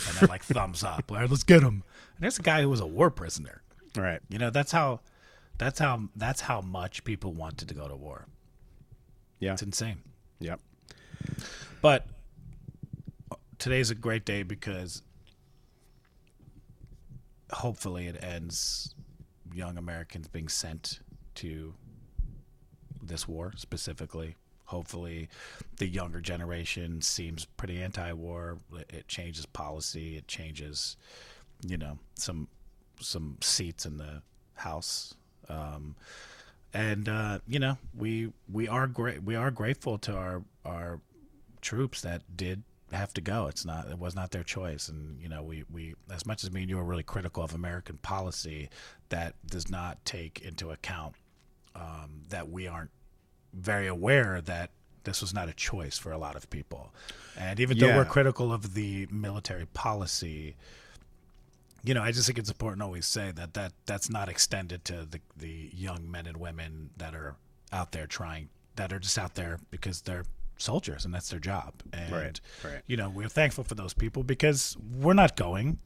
[0.08, 1.84] And then like thumbs up, like, let's get him.
[2.16, 3.62] And there's a guy who was a war prisoner.
[3.97, 5.01] right You know, that's how,
[5.58, 8.26] that's how, that's how much people wanted to go to war.
[9.39, 9.97] yeah It's insane.
[10.39, 10.60] yep
[11.82, 12.08] But
[13.30, 15.01] uh, today's a great day because
[17.51, 18.95] hopefully it ends
[19.56, 20.99] young Americans being sent
[21.36, 21.74] to
[23.01, 24.36] this war specifically.
[24.66, 25.30] Hopefully,
[25.78, 28.58] the younger generation seems pretty anti-war.
[28.89, 30.18] It- changes policy.
[30.18, 30.97] It changes,
[31.66, 32.47] you know, some
[32.99, 34.22] some seats in the
[34.56, 35.14] House.
[35.49, 35.95] Um,
[36.74, 39.24] and uh, you know, we we are great.
[39.24, 40.99] We are grateful to our our
[41.62, 43.48] troops that did have to go.
[43.48, 44.88] It's not it was not their choice.
[44.90, 47.54] And you know, we we as much as me and you are really critical of
[47.54, 48.70] American policy,
[49.10, 51.16] that does not take into account
[51.76, 52.92] um, that we aren't
[53.54, 54.70] very aware that
[55.04, 56.94] this was not a choice for a lot of people.
[57.38, 57.98] And even though Yeah.
[57.98, 60.56] we're critical of the military policy,
[61.84, 64.84] you know, I just think it's important to always say that, that that's not extended
[64.86, 67.36] to the, the young men and women that are
[67.72, 70.26] out there trying that are just out there because they're
[70.58, 71.74] soldiers and that's their job.
[71.93, 72.82] And Right, right.
[72.88, 75.80] you know, we're thankful for those people because we're not going.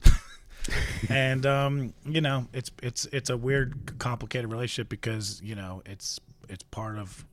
[1.10, 6.20] and um, you know, it's it's it's a weird, complicated relationship because you know it's
[6.48, 7.26] it's part of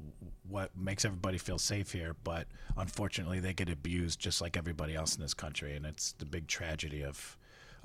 [0.49, 5.16] what makes everybody feel safe here, but unfortunately, they get abused just like everybody else
[5.16, 7.37] in this country, and it's the big tragedy of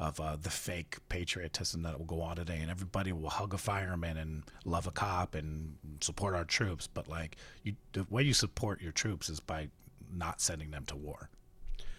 [0.01, 3.57] of uh, the fake patriotism that will go on today, and everybody will hug a
[3.57, 8.33] fireman and love a cop and support our troops, but like you, the way you
[8.33, 9.69] support your troops is by
[10.11, 11.29] not sending them to war.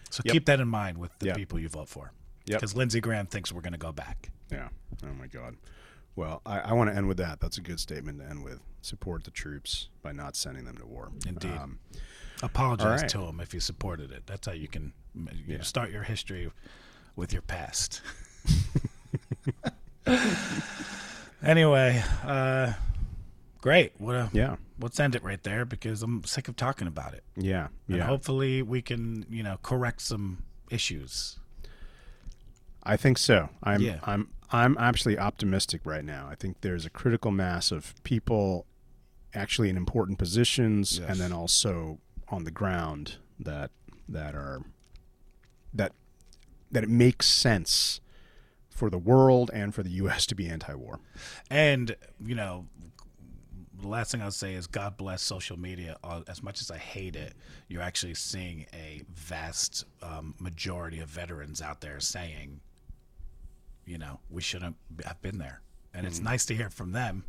[0.09, 0.33] So Yep.
[0.33, 1.37] keep that in mind with the Yep.
[1.37, 2.11] people you vote for.
[2.45, 2.59] Yep.
[2.59, 4.31] Because Lindsey Graham thinks we're going to go back.
[4.51, 4.67] Yeah.
[5.05, 5.55] Oh my God.
[6.17, 7.39] Well, I, I want to end with that.
[7.39, 8.59] That's a good statement to end with.
[8.81, 11.09] Support the troops by not sending them to war.
[11.25, 11.51] Indeed.
[11.55, 11.79] Um,
[12.43, 13.09] Apologize right.
[13.11, 14.23] to him if you supported it.
[14.27, 15.61] That's how you can you Yeah.
[15.61, 16.51] start your history
[17.15, 18.01] with your past.
[21.43, 22.73] anyway, uh,
[23.61, 23.93] great.
[23.97, 24.55] What a, yeah.
[24.79, 27.23] Let's end it right there because I'm sick of talking about it.
[27.37, 27.67] Yeah.
[27.87, 28.05] And Yeah.
[28.05, 31.39] hopefully we can, you know, correct some issues.
[32.83, 33.49] I think so.
[33.61, 33.99] I'm Yeah.
[34.03, 36.27] I'm I'm actually optimistic right now.
[36.29, 38.65] I think there's a critical mass of people
[39.33, 41.09] actually in important positions Yes.
[41.09, 43.71] and then also on the ground that
[44.09, 44.61] that are
[45.73, 45.93] that
[46.73, 48.01] that it makes sense
[48.69, 50.99] for the world and for the US to be anti-war.
[51.49, 52.67] And you know,
[53.79, 55.97] the last thing I'll say is God bless social media.
[56.03, 57.33] Uh, As much as I hate it,
[57.67, 62.61] you're actually seeing a vast um, majority of veterans out there saying,
[63.85, 65.61] you know, we shouldn't have been there,
[65.93, 67.25] and it's nice to hear from them.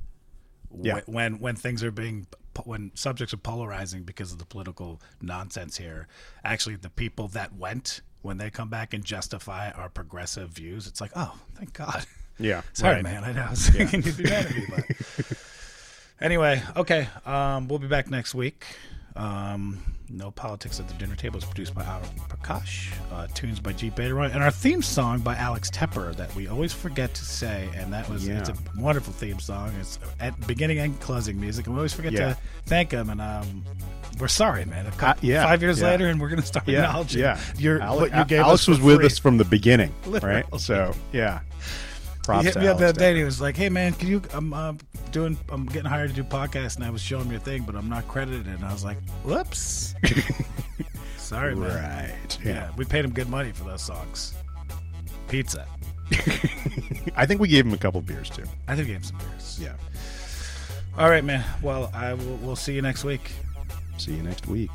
[0.83, 1.01] Yeah.
[1.07, 2.27] When when things are being
[2.65, 6.09] when subjects are polarizing because of the political nonsense here,
[6.45, 10.99] actually the people that went when they come back and justify our progressive views, it's
[10.99, 12.07] like, oh, thank God.
[12.39, 12.63] Yeah.
[12.73, 13.23] Sorry, man.
[13.23, 13.43] I know.
[13.47, 14.85] I was thinking you'd be mad at me, but
[16.23, 17.07] anyway, okay.
[17.27, 18.65] Um, we'll be back next week.
[19.15, 22.93] Um, no politics at the dinner table is produced by Aaron Prakash.
[23.13, 26.47] Uh, tunes by G Beta Roy, and our theme song by Alex Tepper that we
[26.49, 29.73] always forget to say, and that was it's a wonderful theme song.
[29.81, 32.35] It's at beginning and closing music, and we always forget Yeah.
[32.35, 33.09] to thank him.
[33.11, 33.65] And um,
[34.21, 34.87] we're sorry, man.
[34.87, 35.89] A Uh, yeah, five years yeah.
[35.91, 36.85] later, and we're gonna start Yeah.
[36.85, 37.41] acknowledging Yeah.
[37.57, 40.43] your Ale- what you gave Alex us was for with us from the beginning, Literally.
[40.51, 40.61] right?
[40.61, 41.41] So, yeah.
[42.25, 44.23] Props he hit me up that day and he was like, "Hey man, can you?
[44.33, 44.73] I'm uh,
[45.13, 45.37] doing.
[45.51, 48.09] I'm getting hired to do podcasts, and I was showing your thing, but I'm not
[48.09, 49.95] credited." And I was like, "Whoops,
[51.19, 52.39] sorry, man." Right?
[52.43, 52.53] Yeah.
[52.53, 54.33] yeah, we paid him good money for those songs.
[55.29, 55.67] Pizza.
[57.15, 58.45] I think we gave him a couple beers too.
[58.69, 59.59] I think we gave him some beers.
[59.61, 59.75] Yeah.
[60.97, 61.45] All right, man.
[61.61, 62.37] Well, I will.
[62.37, 63.33] We'll see you next week.
[63.99, 64.71] See you next week.